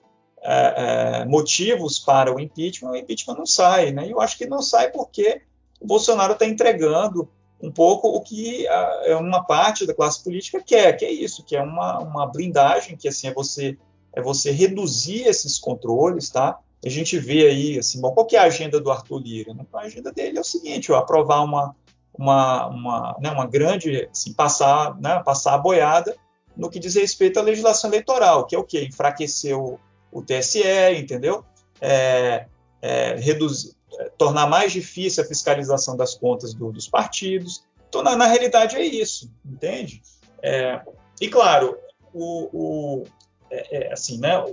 [1.27, 4.07] motivos para o impeachment, o impeachment não sai, né?
[4.07, 5.41] E eu acho que não sai porque
[5.81, 7.27] o Bolsonaro está entregando
[7.61, 11.55] um pouco o que é uma parte da classe política quer, que é isso, que
[11.55, 13.77] é uma, uma blindagem, que assim é você
[14.13, 16.57] é você reduzir esses controles, tá?
[16.83, 19.53] A gente vê aí, assim, bom, qual é a agenda do Arthur Lira?
[19.53, 19.63] Né?
[19.71, 21.75] A agenda dele é o seguinte, ó, aprovar uma
[22.17, 26.15] uma, uma, né, uma grande, assim, passar, né, passar a boiada
[26.55, 28.83] no que diz respeito à legislação eleitoral, que é o quê?
[28.83, 29.79] Enfraquecer o,
[30.11, 30.63] o TSE,
[30.97, 31.45] entendeu?
[31.79, 32.47] É,
[32.81, 33.76] é, reduzir, é,
[34.17, 37.63] tornar mais difícil a fiscalização das contas do, dos partidos.
[37.89, 40.01] Então, na, na, realidade, é isso, entende?
[40.43, 40.81] É,
[41.19, 41.77] e, claro,
[42.13, 43.03] o, o
[43.49, 44.43] é, é, assim, né,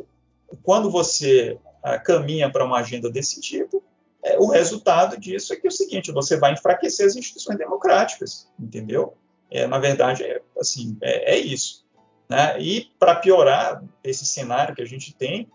[0.63, 3.83] quando você ah, caminha para uma agenda desse tipo,
[4.23, 8.49] é, o resultado disso é que é o seguinte, você vai enfraquecer as instituições democráticas,
[8.59, 9.15] entendeu?
[9.51, 11.85] É, na verdade, é, assim, é, é isso.
[12.29, 12.59] Né?
[12.61, 15.51] E, para piorar esse cenário que a gente tem,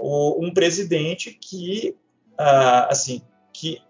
[0.00, 1.96] o, um presidente que,
[2.38, 3.22] ah, assim,
[3.62, 3.80] que,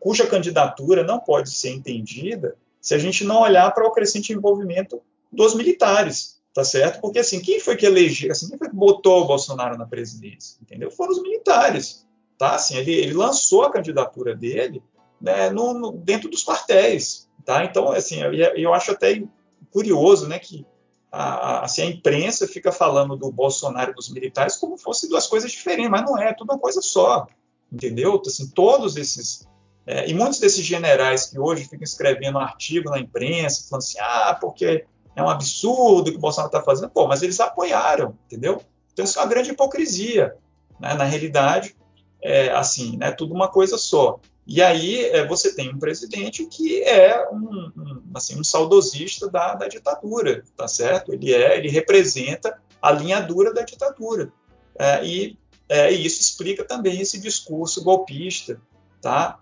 [0.00, 5.00] cuja candidatura não pode ser entendida se a gente não olhar para o crescente envolvimento
[5.30, 7.00] dos militares, tá certo?
[7.00, 10.58] Porque, assim, quem foi que elegeu, assim, quem foi que botou o Bolsonaro na presidência,
[10.60, 10.90] entendeu?
[10.90, 12.04] Foram os militares,
[12.36, 12.56] tá?
[12.56, 14.82] Assim, ele, ele lançou a candidatura dele
[15.20, 17.64] né, no, no, dentro dos quartéis, tá?
[17.64, 19.22] Então, assim, eu, eu acho até
[19.70, 20.66] curioso, né, que
[21.12, 25.52] a, assim, a imprensa fica falando do Bolsonaro e dos militares como fossem duas coisas
[25.52, 27.28] diferentes, mas não é, é tudo uma coisa só,
[27.72, 28.20] entendeu?
[28.26, 29.48] Assim, todos esses
[29.86, 34.38] é, e muitos desses generais que hoje ficam escrevendo artigo na imprensa, falando assim, ah,
[34.40, 34.84] porque
[35.16, 38.62] é um absurdo o que o Bolsonaro está fazendo, pô, mas eles apoiaram, entendeu?
[38.92, 40.36] Então isso é uma grande hipocrisia.
[40.78, 40.94] Né?
[40.94, 41.74] Na realidade,
[42.22, 44.20] é, assim, né, tudo uma coisa só.
[44.46, 49.54] E aí é, você tem um presidente que é um, um, assim, um saudosista da,
[49.54, 51.12] da, ditadura, tá certo?
[51.12, 54.32] Ele é, ele representa a linha dura da ditadura.
[54.78, 55.38] É, e,
[55.70, 58.60] é, e, isso explica também esse discurso golpista,
[59.00, 59.38] tá?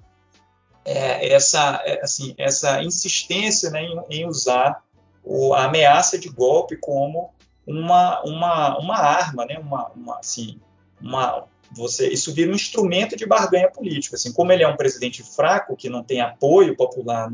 [0.88, 4.82] é, essa, é, assim, essa insistência né, em, em, usar
[5.22, 7.30] o, a ameaça de golpe como
[7.66, 10.58] uma, uma, uma arma, né, uma, uma, assim,
[10.98, 14.16] uma, você, isso vira um instrumento de barganha política.
[14.16, 17.30] Assim, como ele é um presidente fraco, que não tem apoio popular,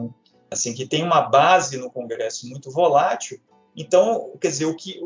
[0.50, 3.40] assim, que tem uma base no Congresso muito volátil,
[3.76, 5.00] então, quer dizer, o que,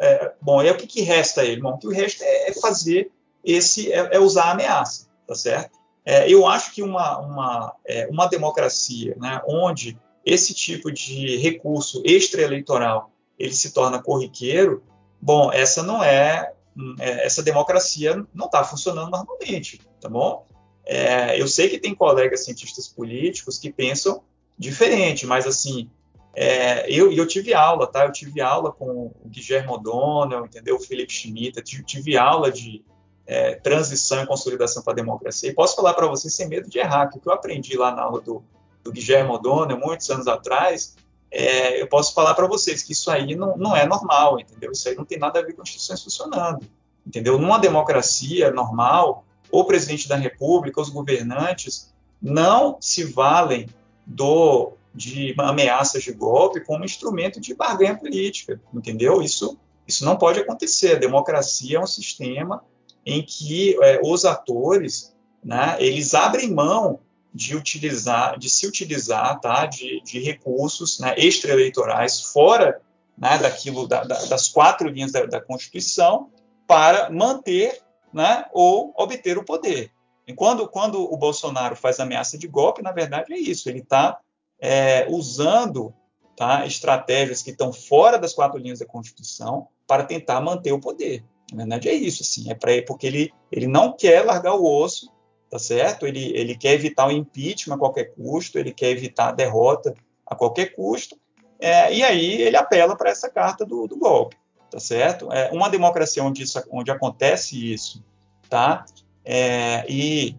[0.00, 1.60] é, bom, é o que, que resta a ele?
[1.60, 3.10] Bom, o que resta é, é fazer
[3.44, 5.78] esse, é, é, usar a ameaça, tá certo?
[6.04, 12.02] É, eu acho que uma, uma, é, uma democracia, né, onde esse tipo de recurso
[12.04, 14.82] extraeleitoral ele se torna corriqueiro,
[15.20, 16.52] bom, essa não é
[17.00, 20.46] é, essa democracia não está funcionando normalmente, tá bom?
[20.84, 24.22] É, eu sei que tem colegas cientistas políticos que pensam
[24.56, 25.90] diferente, mas assim,
[26.34, 28.04] é, eu, eu tive aula, tá?
[28.04, 30.76] Eu tive aula com o Guilherme O'Donnell, entendeu?
[30.76, 32.84] O Felipe Schmidt, tive, tive aula de
[33.28, 35.50] é, transição e consolidação para a democracia.
[35.50, 37.94] E posso falar para vocês sem medo de errar, que o que eu aprendi lá
[37.94, 38.42] na aula do,
[38.82, 40.96] do Guilherme O'Donnell, muitos anos atrás,
[41.30, 44.72] é, eu posso falar para vocês que isso aí não, não é normal, entendeu?
[44.72, 46.66] Isso aí não tem nada a ver com instituições funcionando,
[47.06, 47.38] entendeu?
[47.38, 53.68] Numa democracia normal, o presidente da República, os governantes não se valem
[54.06, 59.20] do de ameaças de golpe como instrumento de barganha política, entendeu?
[59.20, 59.56] Isso
[59.86, 60.96] isso não pode acontecer.
[60.96, 62.62] A democracia é um sistema
[63.08, 67.00] em que é, os atores, né, eles abrem mão
[67.32, 72.82] de utilizar, de se utilizar, tá, de, de recursos né, extraeleitorais fora
[73.16, 76.30] né, daquilo da, da, das quatro linhas da, da, Constituição
[76.66, 77.80] para manter,
[78.12, 79.90] né, ou obter o poder.
[80.26, 84.20] E quando, quando o Bolsonaro faz ameaça de golpe, na verdade é isso, ele está
[84.60, 85.94] é, usando
[86.36, 91.24] tá, estratégias que estão fora das quatro linhas da Constituição para tentar manter o poder.
[91.52, 95.10] Na verdade é isso, assim, é para porque ele, ele não quer largar o osso
[95.50, 96.06] tá certo?
[96.06, 99.94] Ele, ele quer evitar o impeachment a qualquer custo, ele quer evitar a derrota
[100.26, 101.18] a qualquer custo,
[101.58, 104.36] é, e aí ele apela para essa carta do, do, golpe,
[104.70, 105.32] tá certo?
[105.32, 108.04] É, uma democracia onde, isso, onde acontece isso,
[108.48, 108.84] tá?
[109.24, 110.36] É, e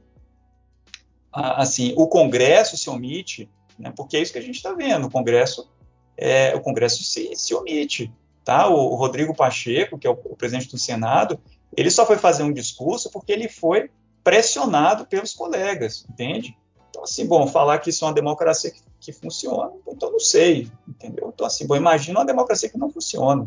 [1.33, 5.11] assim, o Congresso se omite, né, porque é isso que a gente está vendo, o
[5.11, 5.69] Congresso,
[6.15, 8.13] é, o Congresso se, se omite,
[8.49, 8.67] tá?
[8.67, 11.39] O, Rodrigo Pacheco, que é o, o presidente do Senado,
[11.77, 13.91] ele só foi fazer um discurso porque ele foi
[14.23, 16.57] pressionado pelos colegas, entende?
[16.89, 20.67] Então, assim, bom, falar que isso é uma democracia que, que funciona, então não sei,
[20.87, 21.31] entendeu?
[21.31, 23.45] Então, assim, bom, imagina uma democracia que não funciona.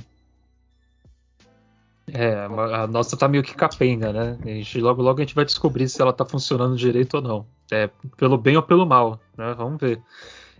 [2.12, 4.38] É, a nossa tá meio que capenga, né?
[4.44, 7.46] A gente, logo, logo a gente vai descobrir se ela tá funcionando direito ou não.
[7.72, 9.52] É, pelo bem ou pelo mal, né?
[9.54, 10.00] Vamos ver.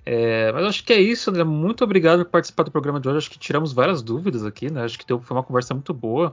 [0.05, 1.45] É, mas acho que é isso, André.
[1.45, 3.19] Muito obrigado por participar do programa de hoje.
[3.19, 4.85] Acho que tiramos várias dúvidas aqui, né?
[4.85, 6.33] Acho que deu, foi uma conversa muito boa.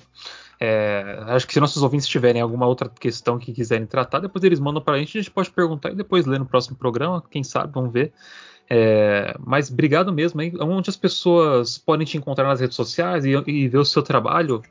[0.60, 4.60] É, acho que se nossos ouvintes tiverem alguma outra questão que quiserem tratar, depois eles
[4.60, 7.24] mandam para a gente, a gente pode perguntar e depois ler no próximo programa.
[7.30, 8.12] Quem sabe, vamos ver.
[8.68, 10.42] É, mas obrigado mesmo.
[10.42, 10.54] Hein?
[10.60, 14.64] Onde as pessoas podem te encontrar nas redes sociais e, e ver o seu trabalho.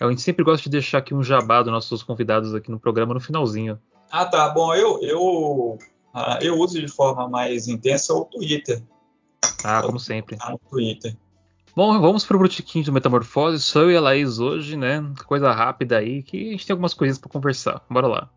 [0.00, 3.14] A gente sempre gosta de deixar aqui um jabá dos nossos convidados aqui no programa
[3.14, 3.78] no finalzinho.
[4.10, 4.48] Ah, tá.
[4.48, 5.78] Bom, eu, eu
[6.14, 8.80] ah, eu uso de forma mais intensa o Twitter.
[9.64, 10.36] Ah, como sempre.
[10.40, 11.16] Ah, no Twitter.
[11.74, 13.60] Bom, vamos para o botiquim do Metamorfose.
[13.60, 15.02] Sou eu e a Laís hoje, né?
[15.26, 17.84] Coisa rápida aí, que a gente tem algumas coisas para conversar.
[17.90, 18.30] Bora lá.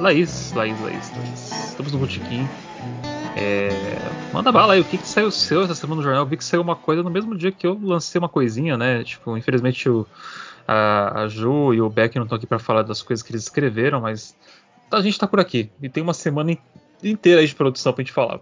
[0.00, 1.68] Laís, Laís, Laís, Laís.
[1.68, 2.48] Estamos no botiquim.
[3.36, 3.72] É,
[4.32, 6.22] manda bala aí, o que, que saiu seu essa semana no jornal?
[6.22, 9.02] Eu vi que saiu uma coisa no mesmo dia que eu lancei uma coisinha, né?
[9.02, 10.06] Tipo, infelizmente o,
[10.66, 13.42] a, a Ju e o Beck não estão aqui para falar das coisas que eles
[13.42, 14.36] escreveram, mas
[14.90, 16.56] a gente tá por aqui e tem uma semana
[17.02, 18.40] inteira aí de produção pra gente falar.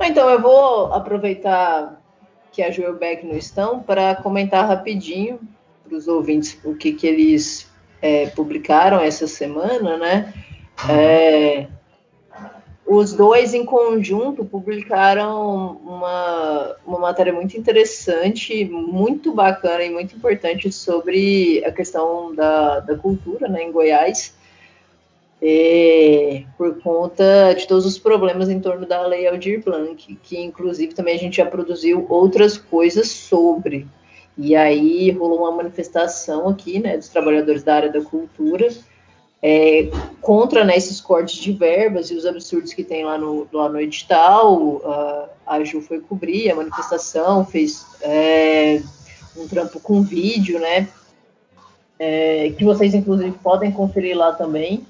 [0.00, 2.00] Então, eu vou aproveitar
[2.52, 5.40] que a Ju e o Beck não estão para comentar rapidinho
[5.84, 10.34] para os ouvintes o que, que eles é, publicaram essa semana, né?
[10.88, 11.68] É,
[12.94, 20.70] os dois em conjunto publicaram uma, uma matéria muito interessante, muito bacana e muito importante
[20.70, 24.34] sobre a questão da, da cultura né, em Goiás,
[25.40, 30.94] é, por conta de todos os problemas em torno da Lei Aldir Blanc, que inclusive
[30.94, 33.86] também a gente já produziu outras coisas sobre.
[34.36, 38.68] E aí rolou uma manifestação aqui né, dos trabalhadores da área da cultura
[39.42, 39.90] é,
[40.20, 43.80] contra né, esses cortes de verbas e os absurdos que tem lá no, lá no
[43.80, 44.54] edital.
[44.54, 48.80] Uh, a Ju foi cobrir a manifestação, fez é,
[49.36, 50.88] um trampo com vídeo, né?
[51.98, 54.86] É, que vocês inclusive podem conferir lá também.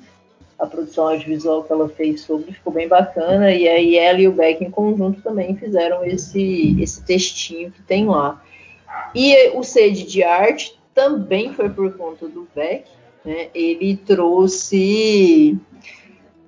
[0.59, 3.51] a produção audiovisual que ela fez sobre, ficou bem bacana.
[3.53, 8.07] E aí ela e o Beck em conjunto também fizeram esse, esse textinho que tem
[8.07, 8.43] lá.
[9.15, 12.85] E o Sede de Arte também foi por conta do Beck.
[13.25, 13.49] Né?
[13.55, 15.59] Ele trouxe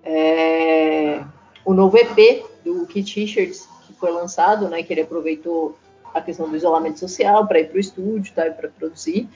[0.02, 1.22] é,
[1.64, 4.82] o novo EP do Kit Richards, que foi lançado, né?
[4.82, 5.76] que ele aproveitou
[6.12, 9.28] a questão do isolamento social para ir para o estúdio, tá, para produzir.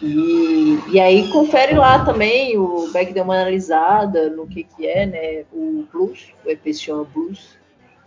[0.00, 5.06] E, e aí confere lá também, o Beck deu uma analisada no que, que é,
[5.06, 7.56] né, o blues, o EP se chama blues,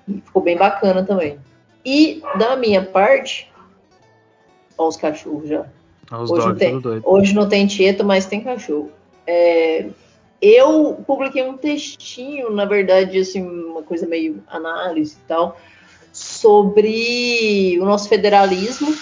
[0.07, 1.39] e ficou bem bacana também.
[1.83, 3.51] E da minha parte,
[4.77, 5.65] ó os cachorros já.
[6.11, 7.01] Os hoje, dogs, não tem, doido.
[7.05, 8.91] hoje não tem tieta, mas tem cachorro.
[9.27, 9.85] É,
[10.41, 15.57] eu publiquei um textinho, na verdade, assim, uma coisa meio análise e tal,
[16.11, 18.93] sobre o nosso federalismo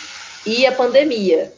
[0.45, 1.51] e a pandemia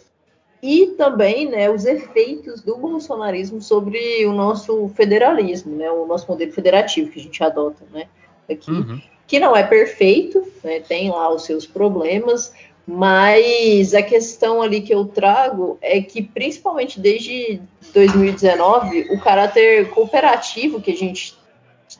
[0.61, 6.51] e também né, os efeitos do bolsonarismo sobre o nosso federalismo, né, o nosso modelo
[6.51, 8.07] federativo que a gente adota né,
[8.49, 9.01] aqui, Uhum.
[9.25, 12.53] que não é perfeito, né, tem lá os seus problemas,
[12.91, 17.61] mas a questão ali que eu trago é que, principalmente desde
[17.93, 21.37] 2019, o caráter cooperativo que a gente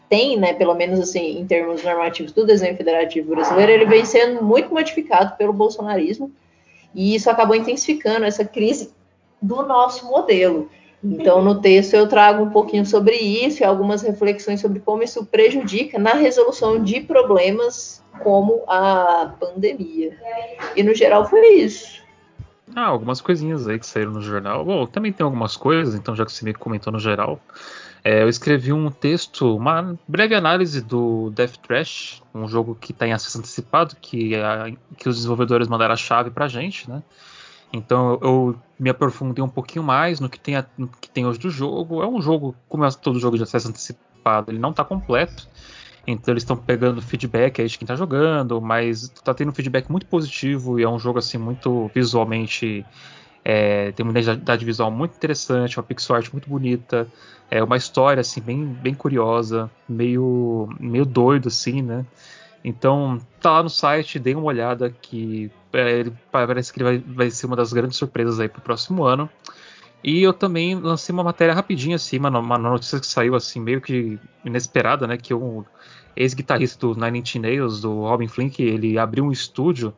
[0.10, 4.44] tem, né, pelo menos assim, em termos normativos do desenho federativo brasileiro, ele vem sendo
[4.44, 6.32] muito modificado pelo bolsonarismo,
[6.96, 8.92] e isso acabou intensificando essa crise
[9.40, 10.72] do nosso modelo.
[11.04, 15.26] Então, no texto, eu trago um pouquinho sobre isso e algumas reflexões sobre como isso
[15.26, 20.18] prejudica na resolução de problemas como a pandemia.
[20.76, 22.00] E, no geral, foi isso.
[22.76, 24.64] Ah, algumas coisinhas aí que saíram no jornal.
[24.66, 27.39] Bom, também tem algumas coisas, então já que você me comentou no geral.
[28.04, 33.08] É, eu escrevi um texto, uma breve análise do Death Trash, um jogo que está
[33.08, 37.04] em acesso antecipado, que, a, que os desenvolvedores mandaram a chave pra gente, né?
[37.72, 41.40] Então eu me aprofundei um pouquinho mais no que tem, a, no que tem hoje
[41.40, 42.02] do jogo.
[42.02, 45.48] É um jogo, como é todo jogo de acesso antecipado, ele não está completo.
[46.08, 49.90] Então eles estão pegando feedback aí de quem está jogando, mas está tendo um feedback
[49.90, 52.86] muito positivo e é um jogo assim muito visualmente
[53.44, 57.08] é, tem uma identidade visual muito interessante, uma pixel art muito bonita,
[57.50, 62.06] é uma história assim bem, bem curiosa, meio meio doido assim, né?
[62.64, 67.32] Então tá lá no site, dê uma olhada que é, parece que ele vai, vai
[67.32, 69.30] ser uma das grandes surpresas aí pro próximo ano.
[70.03, 73.82] E eu também lancei uma matéria rapidinha assim, uma, uma notícia que saiu assim meio
[73.82, 75.18] que inesperada, né?
[75.18, 75.66] Que o
[76.16, 79.93] ex-guitarrista do Nine Inch Nails, do Robin Flink, ele abriu um estúdio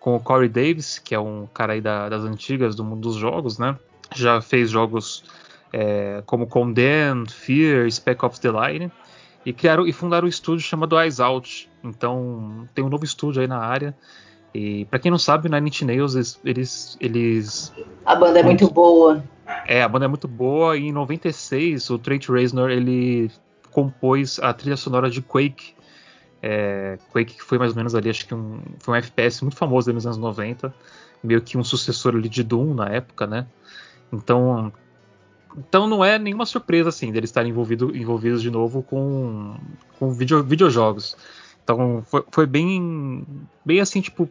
[0.00, 3.16] com o Corey Davis, que é um cara aí da, das antigas do mundo dos
[3.16, 3.78] jogos, né?
[4.14, 5.24] Já fez jogos
[5.72, 8.92] é, como Condemned, Fear, Spec Ops The Line,
[9.44, 11.70] e criaram e fundaram um estúdio chamado Eyes Out.
[11.82, 13.94] Então tem um novo estúdio aí na área.
[14.54, 17.72] E para quem não sabe, Nine Inch Nails eles, eles
[18.04, 19.24] a banda é muito boa.
[19.66, 23.30] É, a banda é muito boa e em 96 o Trent Reznor ele
[23.70, 25.74] compôs a trilha sonora de Quake.
[26.42, 29.56] É, Quake que foi mais ou menos ali, acho que um, foi um FPS muito
[29.56, 30.74] famoso nos anos 90,
[31.22, 33.46] meio que um sucessor ali de Doom na época, né?
[34.12, 34.72] Então,
[35.56, 39.54] então não é nenhuma surpresa assim deles estarem envolvido, envolvidos de novo com,
[39.98, 41.16] com video, videojogos.
[41.62, 43.24] Então foi, foi bem,
[43.64, 44.28] bem assim tipo,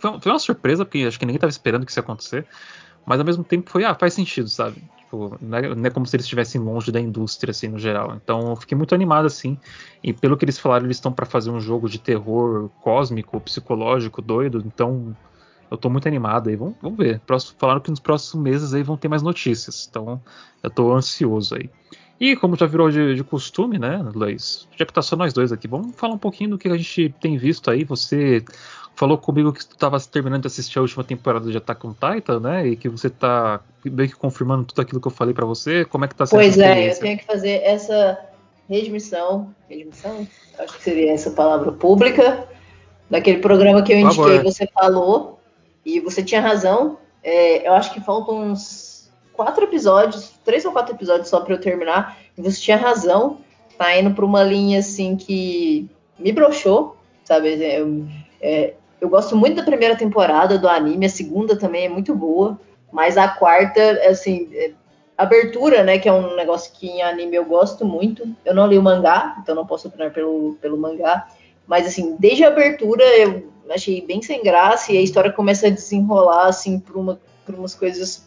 [0.00, 2.46] foi uma surpresa porque acho que ninguém estava esperando que isso ia acontecer,
[3.06, 4.82] mas ao mesmo tempo foi ah faz sentido, sabe?
[5.06, 8.16] Tipo, não é, não é, como se eles estivessem longe da indústria, assim, no geral.
[8.16, 9.56] Então, eu fiquei muito animado, assim.
[10.02, 14.20] E pelo que eles falaram, eles estão para fazer um jogo de terror cósmico, psicológico,
[14.20, 14.62] doido.
[14.66, 15.16] Então,
[15.70, 16.56] eu tô muito animado aí.
[16.56, 17.20] Vamos, vamos ver.
[17.20, 19.86] Próximo, falaram que nos próximos meses aí vão ter mais notícias.
[19.88, 20.20] Então,
[20.60, 21.70] eu tô ansioso aí.
[22.18, 24.66] E como já virou de, de costume, né, Luiz?
[24.76, 27.14] Já que tá só nós dois aqui, vamos falar um pouquinho do que a gente
[27.20, 27.84] tem visto aí.
[27.84, 28.42] Você
[28.94, 32.40] falou comigo que tu estava terminando de assistir a última temporada de Attack on Titan,
[32.40, 32.66] né?
[32.66, 35.84] E que você tá meio que confirmando tudo aquilo que eu falei para você.
[35.84, 38.18] Como é que tá sendo Pois é, eu tenho que fazer essa
[38.68, 40.26] redmissão, redmissão?
[40.58, 42.48] Acho que seria essa palavra pública,
[43.10, 45.38] daquele programa que eu indiquei, você falou,
[45.84, 46.98] e você tinha razão.
[47.22, 48.95] É, eu acho que faltam uns
[49.36, 53.38] quatro episódios, três ou quatro episódios só para eu terminar, e você tinha razão.
[53.76, 55.86] Tá indo para uma linha assim que
[56.18, 57.62] me broxou, sabe?
[57.62, 58.06] Eu,
[58.40, 62.58] é, eu gosto muito da primeira temporada do anime, a segunda também é muito boa,
[62.90, 64.72] mas a quarta, assim, é,
[65.16, 68.26] abertura, né, que é um negócio que em anime eu gosto muito.
[68.44, 71.28] Eu não li o mangá, então não posso opinar pelo, pelo mangá,
[71.66, 75.70] mas assim, desde a abertura eu achei bem sem graça e a história começa a
[75.70, 78.26] desenrolar assim por, uma, por umas coisas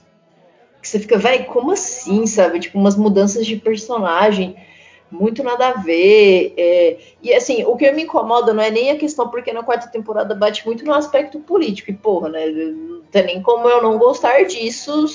[0.81, 2.59] que você fica, velho, como assim, sabe?
[2.59, 4.55] Tipo, umas mudanças de personagem
[5.11, 6.53] muito nada a ver.
[6.57, 9.87] É, e assim, o que me incomoda não é nem a questão, porque na quarta
[9.87, 12.45] temporada bate muito no aspecto político, e porra, né?
[12.47, 15.05] Não tem nem como eu não gostar disso,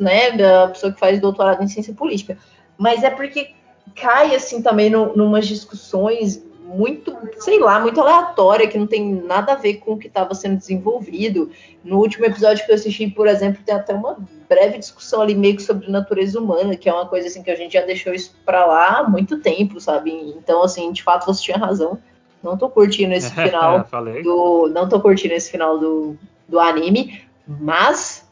[0.00, 0.32] né?
[0.32, 2.38] Da pessoa que faz doutorado em ciência política.
[2.78, 3.54] mas é porque
[3.94, 6.42] cai assim também no, numas discussões
[6.74, 10.34] muito, sei lá, muito aleatória, que não tem nada a ver com o que estava
[10.34, 11.50] sendo desenvolvido.
[11.84, 14.16] No último episódio que eu assisti, por exemplo, tem até uma
[14.48, 17.54] breve discussão ali meio que sobre natureza humana, que é uma coisa assim que a
[17.54, 20.10] gente já deixou isso para lá há muito tempo, sabe?
[20.36, 21.98] Então, assim, de fato você tinha razão.
[22.42, 23.86] Não tô curtindo esse final
[24.22, 24.68] do.
[24.68, 26.18] Não tô curtindo esse final do,
[26.48, 28.28] do anime, mas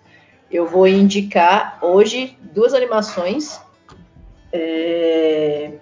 [0.51, 3.61] eu vou indicar hoje duas animações.
[4.53, 5.72] É,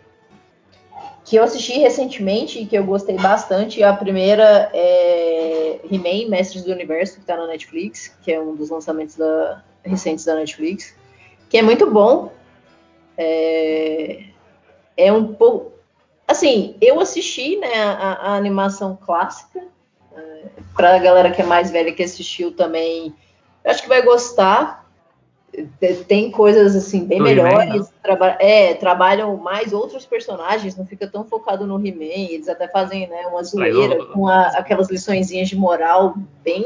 [1.31, 3.85] que eu assisti recentemente e que eu gostei bastante.
[3.85, 8.69] A primeira é He-Man, Mestres do Universo, que está na Netflix, que é um dos
[8.69, 10.93] lançamentos da, recentes da Netflix,
[11.49, 12.33] que é muito bom.
[13.17, 14.25] É,
[14.97, 15.71] é um pouco.
[16.27, 19.63] Assim, eu assisti né, a, a animação clássica.
[20.13, 23.15] É, Para a galera que é mais velha que assistiu também,
[23.65, 24.80] acho que vai gostar
[26.07, 27.87] tem coisas assim bem melhores, né?
[28.03, 33.09] traba é, trabalham mais outros personagens, não fica tão focado no He-Man, eles até fazem
[33.09, 34.07] né, uma zoeira eu...
[34.07, 36.65] com a, aquelas liçõezinhas de moral bem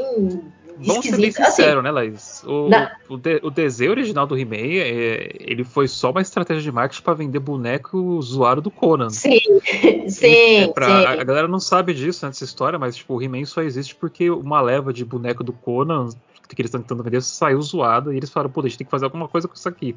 [0.77, 2.43] Vamos ser bem sinceros, assim, né, Laís?
[2.43, 2.91] O, na...
[3.07, 7.01] o, de, o, desenho original do He-Man, é, ele foi só uma estratégia de marketing
[7.01, 9.09] para vender boneco zoado do Conan.
[9.09, 9.39] Sim,
[10.09, 11.05] sim, é pra, sim.
[11.05, 14.29] A, a, galera não sabe disso nessa história, mas tipo, o He-Man só existe porque
[14.29, 16.09] uma leva de boneco do Conan
[16.47, 18.91] que eles estão tentando vender saiu zoada e eles falaram, pô, a gente tem que
[18.91, 19.95] fazer alguma coisa com isso aqui.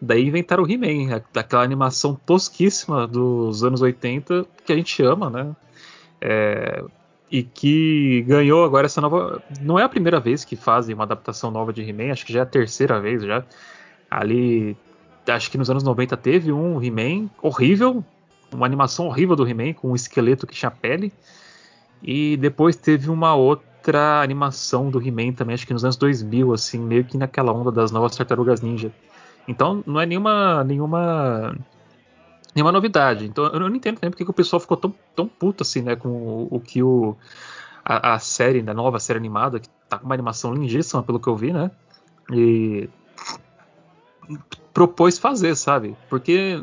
[0.00, 5.56] Daí inventaram o He-Man, aquela animação tosquíssima dos anos 80 que a gente ama, né?
[6.20, 6.84] É,
[7.30, 9.42] e que ganhou agora essa nova.
[9.60, 12.40] Não é a primeira vez que fazem uma adaptação nova de He-Man, acho que já
[12.40, 13.44] é a terceira vez já.
[14.10, 14.76] Ali,
[15.26, 18.04] acho que nos anos 90 teve um He-Man horrível,
[18.52, 21.12] uma animação horrível do He-Man com um esqueleto que tinha pele.
[22.02, 26.52] E depois teve uma outra outra animação do He-Man também, acho que nos anos 2000,
[26.52, 28.92] assim, meio que naquela onda das novas Tartarugas Ninja.
[29.46, 31.56] Então não é nenhuma nenhuma
[32.54, 33.24] nenhuma novidade.
[33.24, 35.96] Então eu não entendo também porque que o pessoal ficou tão, tão puto assim, né,
[35.96, 37.16] com o, o que o
[37.82, 41.28] a, a, série, da nova série animada, que tá com uma animação lindíssima pelo que
[41.28, 41.70] eu vi, né?
[42.30, 42.90] E
[44.74, 45.96] propôs fazer, sabe?
[46.10, 46.62] Porque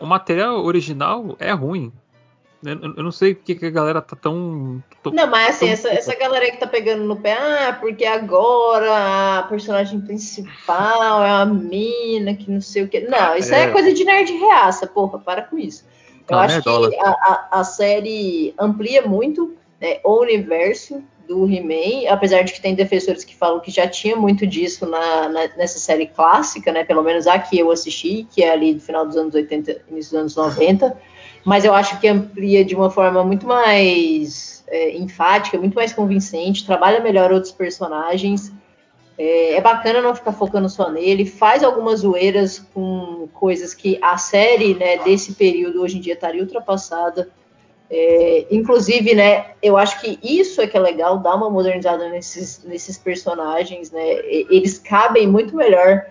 [0.00, 1.92] o material original é ruim.
[2.64, 4.82] Eu, não sei porque que a galera tá tão.
[5.02, 5.72] tão não, mas assim, tão...
[5.74, 11.44] essa, essa galera que tá pegando no pé, ah, porque agora a personagem principal é
[11.44, 13.00] uma mina que não sei o que.
[13.00, 15.84] Não, isso é, é coisa de nerd reaça, porra, para com isso.
[16.28, 22.10] Eu não, acho que a, a, a, série amplia muito né, o universo do He-Man,
[22.10, 25.78] apesar de que tem defensores que falam que já tinha muito disso na, na, nessa
[25.78, 26.84] série clássica, né?
[26.84, 30.12] Pelo menos a que eu assisti, que é ali do final dos anos 80, início
[30.12, 30.96] dos anos 90
[31.46, 36.66] mas eu acho que amplia de uma forma muito mais é, enfática, muito mais convincente,
[36.66, 38.52] trabalha melhor outros personagens.
[39.16, 44.18] É, é, bacana não ficar focando só nele, faz algumas zoeiras com coisas que a
[44.18, 47.30] série né, desse período hoje em dia estaria ultrapassada.
[47.88, 52.64] É, inclusive, né, eu acho que isso é que é legal, dar uma modernizada nesses,
[52.64, 54.04] nesses personagens, né?
[54.50, 56.04] Eles cabem muito melhor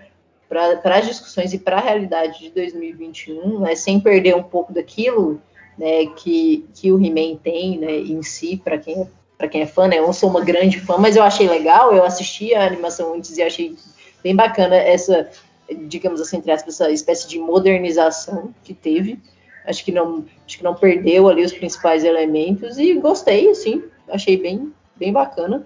[0.48, 5.42] para as discussões e para a realidade de 2021, né, sem perder um pouco daquilo
[5.78, 9.66] né, que, que o He-Man tem né, em si, para quem, é, para quem é
[9.66, 9.88] fã.
[9.88, 13.16] Né, eu não sou uma grande fã, mas eu achei legal, eu assisti a animação
[13.16, 13.76] antes e achei
[14.24, 15.30] bem bacana essa,
[15.88, 19.20] digamos assim, entre aspas, essa espécie de modernização que teve.
[19.66, 24.38] Acho que não, acho que não perdeu ali os principais elementos e gostei, assim, achei
[24.38, 25.66] bem, bem bacana.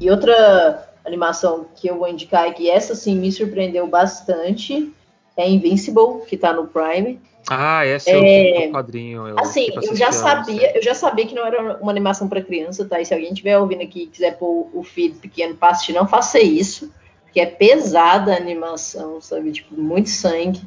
[0.00, 4.92] E outra animação que eu vou indicar é que essa sim me surpreendeu bastante.
[5.36, 7.20] É Invincible, que tá no Prime.
[7.48, 9.28] Ah, esse é, é o quadrinho.
[9.28, 12.84] Eu assim, eu já sabia, eu já sabia que não era uma animação para criança,
[12.84, 13.00] tá?
[13.00, 16.08] E se alguém estiver ouvindo aqui e quiser pôr o filho pequeno para assistir, não
[16.08, 16.92] faça isso,
[17.22, 19.52] porque é pesada a animação, sabe?
[19.52, 20.60] Tipo, muito sangue.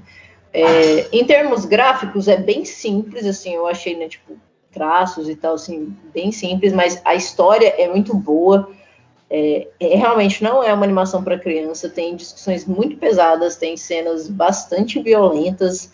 [0.53, 4.37] É, em termos gráficos, é bem simples, assim, eu achei, né, tipo,
[4.71, 8.71] traços e tal, assim, bem simples, mas a história é muito boa.
[9.29, 14.27] É, é, realmente não é uma animação para criança, tem discussões muito pesadas, tem cenas
[14.27, 15.91] bastante violentas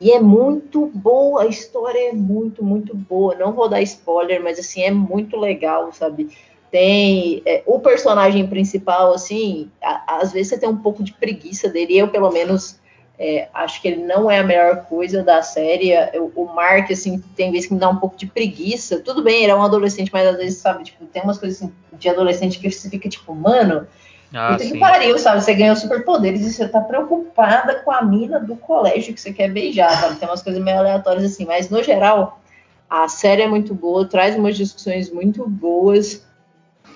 [0.00, 3.34] e é muito boa, a história é muito, muito boa.
[3.34, 6.30] Não vou dar spoiler, mas assim, é muito legal, sabe?
[6.70, 11.68] Tem é, o personagem principal, assim, a, às vezes você tem um pouco de preguiça
[11.68, 12.80] dele, eu pelo menos
[13.22, 15.92] é, acho que ele não é a melhor coisa da série.
[16.14, 18.98] O, o Mark, assim, tem vezes que me dá um pouco de preguiça.
[18.98, 21.70] Tudo bem, ele é um adolescente, mas às vezes, sabe, tipo, tem umas coisas assim,
[21.92, 23.86] de adolescente que você fica tipo, mano,
[24.32, 25.42] ah, puta que pariu, sabe?
[25.42, 29.50] Você ganhou superpoderes e você tá preocupada com a mina do colégio que você quer
[29.50, 30.16] beijar, sabe?
[30.16, 32.40] Tem umas coisas meio aleatórias assim, mas no geral,
[32.88, 36.26] a série é muito boa, traz umas discussões muito boas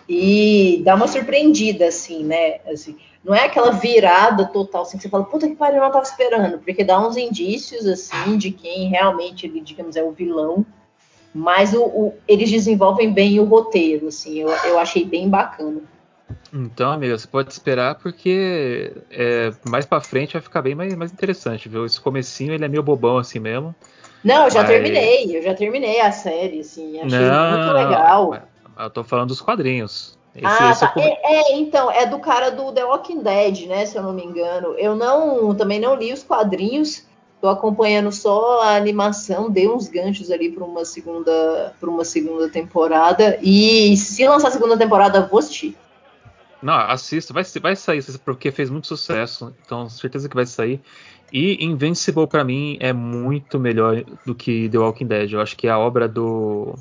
[0.08, 2.60] e dá uma surpreendida, assim, né?
[2.66, 5.90] Assim, não é aquela virada total, assim, que você fala, puta que pariu, eu não
[5.90, 10.64] tava esperando, porque dá uns indícios, assim, de quem realmente, ele, digamos, é o vilão,
[11.34, 15.80] mas o, o, eles desenvolvem bem o roteiro, assim, eu, eu achei bem bacana.
[16.52, 21.12] Então, amigo, você pode esperar porque é, mais para frente vai ficar bem mais, mais
[21.12, 21.84] interessante, viu?
[21.84, 23.74] Esse comecinho ele é meio bobão assim mesmo.
[24.22, 24.70] Não, eu já mas...
[24.70, 28.38] terminei, eu já terminei a série, assim, achei não, muito legal.
[28.78, 30.16] Eu tô falando dos quadrinhos.
[30.34, 30.92] Esse, ah, esse tá.
[30.96, 33.86] é, é, é, então, é do cara do The Walking Dead, né?
[33.86, 34.74] Se eu não me engano.
[34.76, 37.04] Eu não, também não li os quadrinhos.
[37.40, 42.48] Tô acompanhando só a animação, dei uns ganchos ali para uma segunda, para uma segunda
[42.48, 43.38] temporada.
[43.42, 45.76] E se lançar a segunda temporada, vou assistir.
[46.62, 50.80] Não, assista, vai, vai sair, porque fez muito sucesso, então certeza que vai sair.
[51.30, 55.32] E Invincible para mim é muito melhor do que The Walking Dead.
[55.32, 56.74] Eu acho que é a obra do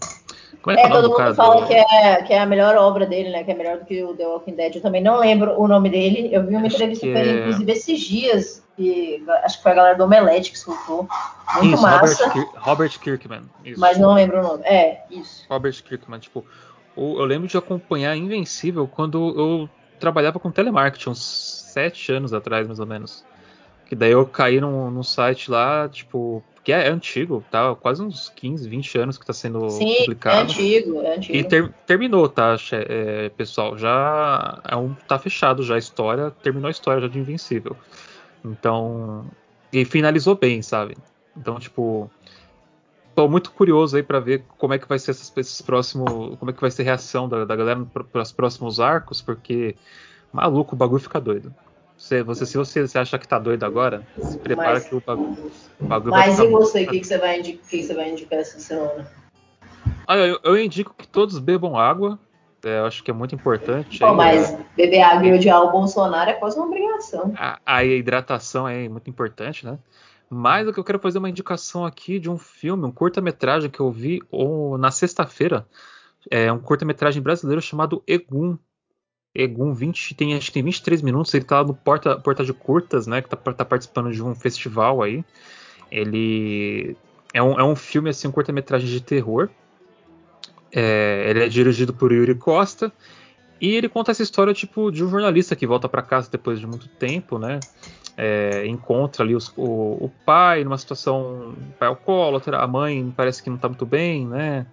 [0.64, 3.06] como é, que é, é todo mundo fala que, é, que é a melhor obra
[3.06, 3.44] dele, né?
[3.44, 4.76] Que é melhor do que o The Walking Dead.
[4.77, 6.30] Eu também não lembro o nome dele.
[6.31, 7.40] Eu vi uma acho entrevista com ele, é...
[7.41, 8.64] inclusive, esses dias.
[8.80, 11.06] E acho que foi a galera do Omelete que soltou.
[11.56, 12.30] Muito isso, massa.
[12.30, 13.44] Robert, Robert Kirkman.
[13.65, 13.77] Isso.
[13.77, 14.64] Mas não lembro o nome.
[14.64, 15.45] É, isso.
[15.49, 16.19] Robert Kirkman.
[16.19, 16.45] Tipo,
[16.95, 19.69] eu lembro de acompanhar Invencível quando eu
[19.99, 21.22] trabalhava com telemarketing, uns
[21.73, 23.26] sete anos atrás, mais ou menos.
[23.85, 27.76] Que daí eu caí num, num site lá, tipo, que é, antigo, tá?
[27.76, 30.38] Quase uns 15, 20 anos que está sendo Sim, publicado.
[30.38, 31.38] É antigo, é antigo.
[31.38, 33.77] E ter, terminou, tá, é, pessoal?
[33.77, 37.76] Já é um, tá fechado já a história, terminou a história já de Invencível.
[38.45, 39.26] Então,
[39.72, 40.95] e finalizou bem, sabe?
[41.35, 42.10] Então, tipo,
[43.14, 46.49] tô muito curioso aí para ver como é que vai ser esses, esses próximos, como
[46.49, 49.76] é que vai ser a reação da, da galera para os próximos arcos, porque
[50.31, 51.53] maluco, o bagulho fica doido.
[52.04, 55.00] Você, você, se você, você acha que tá doido agora, se prepara mas, que o
[55.00, 58.12] bagulho, o bagulho Mas e você, o que, que, você vai indicar, que você vai
[58.12, 59.10] indicar essa semana?
[60.06, 62.20] Ah, eu, eu, indico que todos bebam água.
[62.62, 64.00] É, eu acho que é muito importante.
[64.00, 64.66] Pô, aí, mas é...
[64.76, 67.34] beber água e odiar o Bolsonaro é quase uma obrigação.
[67.38, 69.80] A, a hidratação é muito importante, né?
[70.30, 73.80] Mas o que eu quero fazer uma indicação aqui de um filme, um curta-metragem que
[73.80, 75.66] eu vi ou, na sexta-feira.
[76.30, 78.58] É um curta-metragem brasileiro chamado Egum.
[79.35, 82.53] Egum 20, tem, acho que tem 23 minutos, ele tá lá no Porta, Porta de
[82.53, 83.22] Curtas, né?
[83.22, 85.23] Que tá, tá participando de um festival aí.
[85.91, 86.95] Ele
[87.34, 89.49] é um, é um filme, assim, um curta-metragem de terror.
[90.72, 92.91] É, ele é dirigido por Yuri Costa.
[93.60, 96.68] E ele conta essa história, tipo, de um jornalista que volta para casa depois de
[96.68, 97.60] muito tempo, né?
[98.15, 101.55] É, encontra ali os, o, o, pai numa situação.
[101.80, 104.68] Pai alcoólatra, a mãe parece que não tá muito bem, né?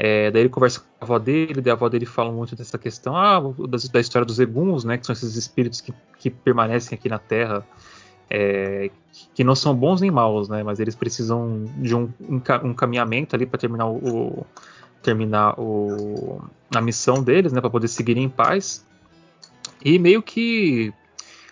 [0.00, 2.78] É, daí ele conversa com a avó dele, daí a avó dele fala muito dessa
[2.78, 6.96] questão ah, da, da história dos eguns, né, que são esses espíritos que, que permanecem
[6.96, 7.66] aqui na Terra,
[8.30, 8.92] é,
[9.34, 12.08] que não são bons nem maus, né, mas eles precisam de um,
[12.62, 14.46] um caminhamento ali para terminar o,
[15.02, 16.42] terminar o,
[16.72, 18.86] a missão deles, né, para poder seguir em paz.
[19.84, 20.92] E meio que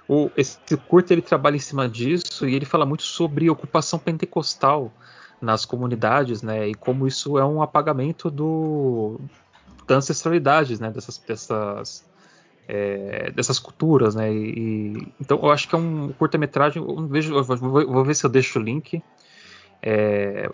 [0.08, 0.58] o, esse
[0.88, 4.92] curto ele trabalha em cima disso e ele fala muito sobre ocupação pentecostal
[5.40, 6.68] nas comunidades, né?
[6.68, 9.20] E como isso é um apagamento do
[9.86, 10.90] da ancestralidade, né?
[10.90, 12.04] Dessas dessas
[12.68, 14.32] é, dessas culturas, né?
[14.32, 16.84] E, então eu acho que é um curta-metragem.
[17.08, 19.02] Vejo, vou, vou, ver se eu deixo o link.
[19.82, 20.50] É,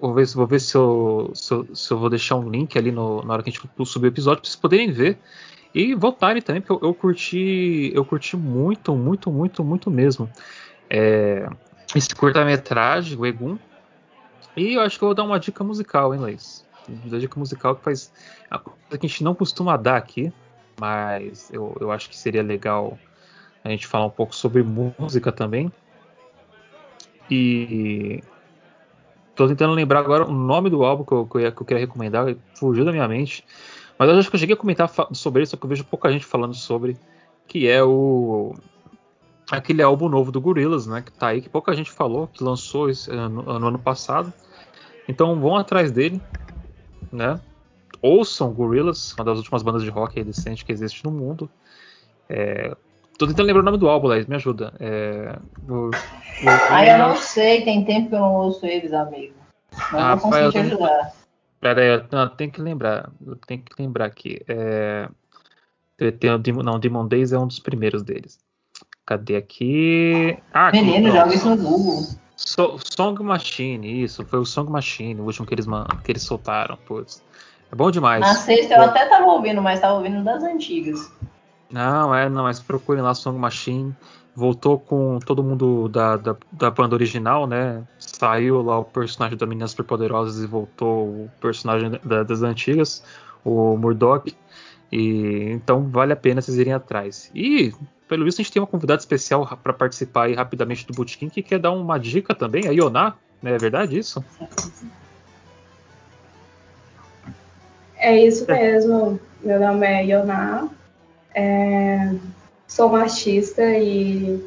[0.00, 2.92] vou ver, vou ver se, eu, se, eu, se eu vou deixar um link ali
[2.92, 5.18] no, na hora que a gente subir o episódio para vocês poderem ver
[5.74, 10.30] e voltarem também, porque eu, eu, curti, eu curti muito, muito, muito, muito mesmo.
[10.88, 11.48] É,
[11.94, 13.58] esse curta-metragem, o Egum,
[14.56, 16.64] e eu acho que eu vou dar uma dica musical, hein, Luiz?
[16.88, 18.12] Uma dica musical que faz.
[18.50, 20.32] A coisa que a gente não costuma dar aqui,
[20.80, 22.98] mas eu, eu acho que seria legal
[23.62, 25.70] a gente falar um pouco sobre música também.
[27.30, 28.22] E.
[29.34, 31.80] Tô tentando lembrar agora o nome do álbum que eu, que eu, que eu queria
[31.80, 33.44] recomendar, fugiu da minha mente.
[33.98, 36.10] Mas eu acho que eu cheguei a comentar sobre isso, só que eu vejo pouca
[36.10, 36.96] gente falando sobre,
[37.46, 38.54] que é o
[39.50, 42.90] aquele álbum novo do Gorillaz, né, que tá aí, que pouca gente falou, que lançou
[42.90, 44.32] esse, no, no ano passado.
[45.08, 46.20] Então vão atrás dele,
[47.12, 47.40] né?
[48.02, 51.48] Ouçam Gorillaz, uma das últimas bandas de rock decente que existe no mundo.
[52.28, 52.76] É,
[53.16, 54.72] tô tentando lembrar o nome do álbum, Laís, me ajuda.
[54.78, 55.38] É,
[55.68, 55.90] o, o,
[56.70, 59.34] ah, eu não sei, tem tempo que eu não ouço eles, amigo.
[59.92, 61.12] Não ah, vou conseguir te ajudar.
[61.60, 63.10] Pera aí, não, tem que lembrar,
[63.46, 64.40] tem que lembrar aqui.
[64.46, 65.08] É,
[66.20, 68.38] tem, o Demon, não, Demon Days é um dos primeiros deles.
[69.06, 70.36] Cadê aqui?
[70.52, 72.02] Ah, Menino, joga isso no Google.
[72.36, 75.66] So, Song Machine, isso, foi o Song Machine, o último que eles,
[76.04, 77.24] que eles soltaram, putz.
[77.72, 78.20] É bom demais.
[78.20, 81.10] Na sexta eu até tava ouvindo, mas tava ouvindo das antigas.
[81.70, 83.96] Não, é, não, mas procurem lá Song Machine.
[84.34, 87.82] Voltou com todo mundo da, da, da banda original, né?
[87.98, 93.02] Saiu lá o personagem da Meninas Superpoderosas e voltou o personagem da, das antigas,
[93.42, 94.36] o Murdoch.
[94.92, 97.30] E então vale a pena vocês irem atrás.
[97.34, 97.72] E
[98.08, 101.42] pelo visto, a gente tem uma convidada especial para participar aí rapidamente do Bootkin que
[101.42, 103.54] quer dar uma dica também, a Ioná, né?
[103.54, 104.24] É verdade isso?
[107.96, 109.18] É isso mesmo.
[109.42, 110.68] Meu nome é Ioná.
[111.34, 112.14] É...
[112.66, 114.44] Sou uma artista e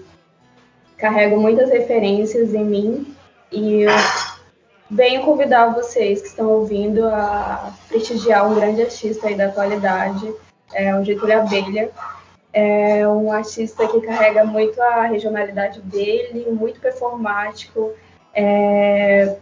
[0.98, 3.16] carrego muitas referências em mim.
[3.52, 3.86] E
[4.90, 10.32] venho convidar vocês que estão ouvindo a prestigiar um grande artista aí da atualidade,
[10.74, 11.92] é o Getúlio Abelha.
[12.60, 17.94] É um artista que carrega muito a regionalidade dele, muito performático,
[18.34, 19.38] é,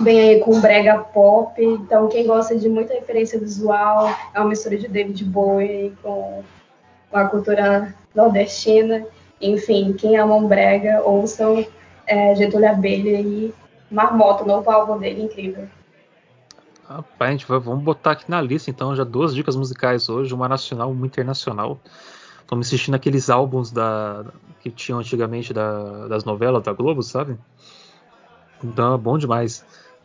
[0.00, 4.76] vem aí com brega pop, então quem gosta de muita referência visual, é uma mistura
[4.76, 6.42] de David Bowie com,
[7.10, 9.06] com a cultura nordestina,
[9.40, 11.66] enfim, quem ama um brega, ouçam
[12.06, 13.54] é, Getúlio Abelha e
[13.90, 15.66] Marmota, o novo álbum dele, incrível.
[16.86, 20.34] Rapaz, a gente vai, vamos botar aqui na lista então já duas dicas musicais hoje,
[20.34, 21.80] uma nacional e uma internacional.
[22.44, 24.26] Estamos assistindo aqueles álbuns da,
[24.60, 27.38] que tinham antigamente da, das novelas da Globo, sabe?
[28.62, 29.64] Então é bom demais.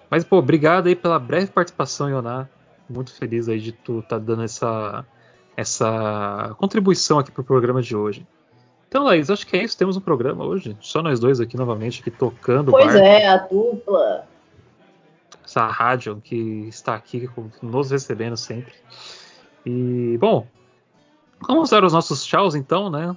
[0.09, 2.47] Mas, pô, obrigado aí pela breve participação, Ioná.
[2.89, 5.05] Muito feliz aí de tu estar tá dando essa,
[5.55, 8.25] essa contribuição aqui pro programa de hoje.
[8.87, 9.77] Então, Laís, acho que é isso.
[9.77, 10.75] Temos um programa hoje.
[10.79, 12.71] Só nós dois aqui novamente, aqui tocando.
[12.71, 14.25] Pois é, a dupla.
[15.45, 16.35] Essa rádio que
[16.67, 17.29] está aqui
[17.61, 18.73] nos recebendo sempre.
[19.65, 20.47] E, bom,
[21.47, 23.15] vamos dar os nossos tchauz então, né?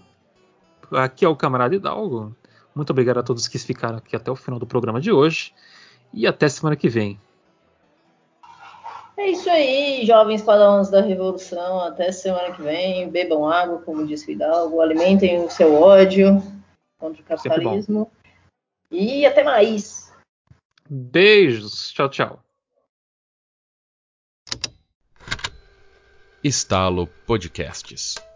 [0.93, 2.35] Aqui é o camarada Hidalgo.
[2.75, 5.55] Muito obrigado a todos que ficaram aqui até o final do programa de hoje.
[6.13, 7.19] E até semana que vem.
[9.17, 11.81] É isso aí, jovens padrões da revolução.
[11.81, 13.09] Até semana que vem.
[13.09, 14.81] Bebam água, como disse o Hidalgo.
[14.81, 16.43] Alimentem o seu ódio
[16.99, 18.11] contra o capitalismo.
[18.91, 20.13] E até mais.
[20.89, 21.93] Beijos.
[21.93, 22.42] Tchau, tchau.
[26.45, 28.32] Estalo Podcasts.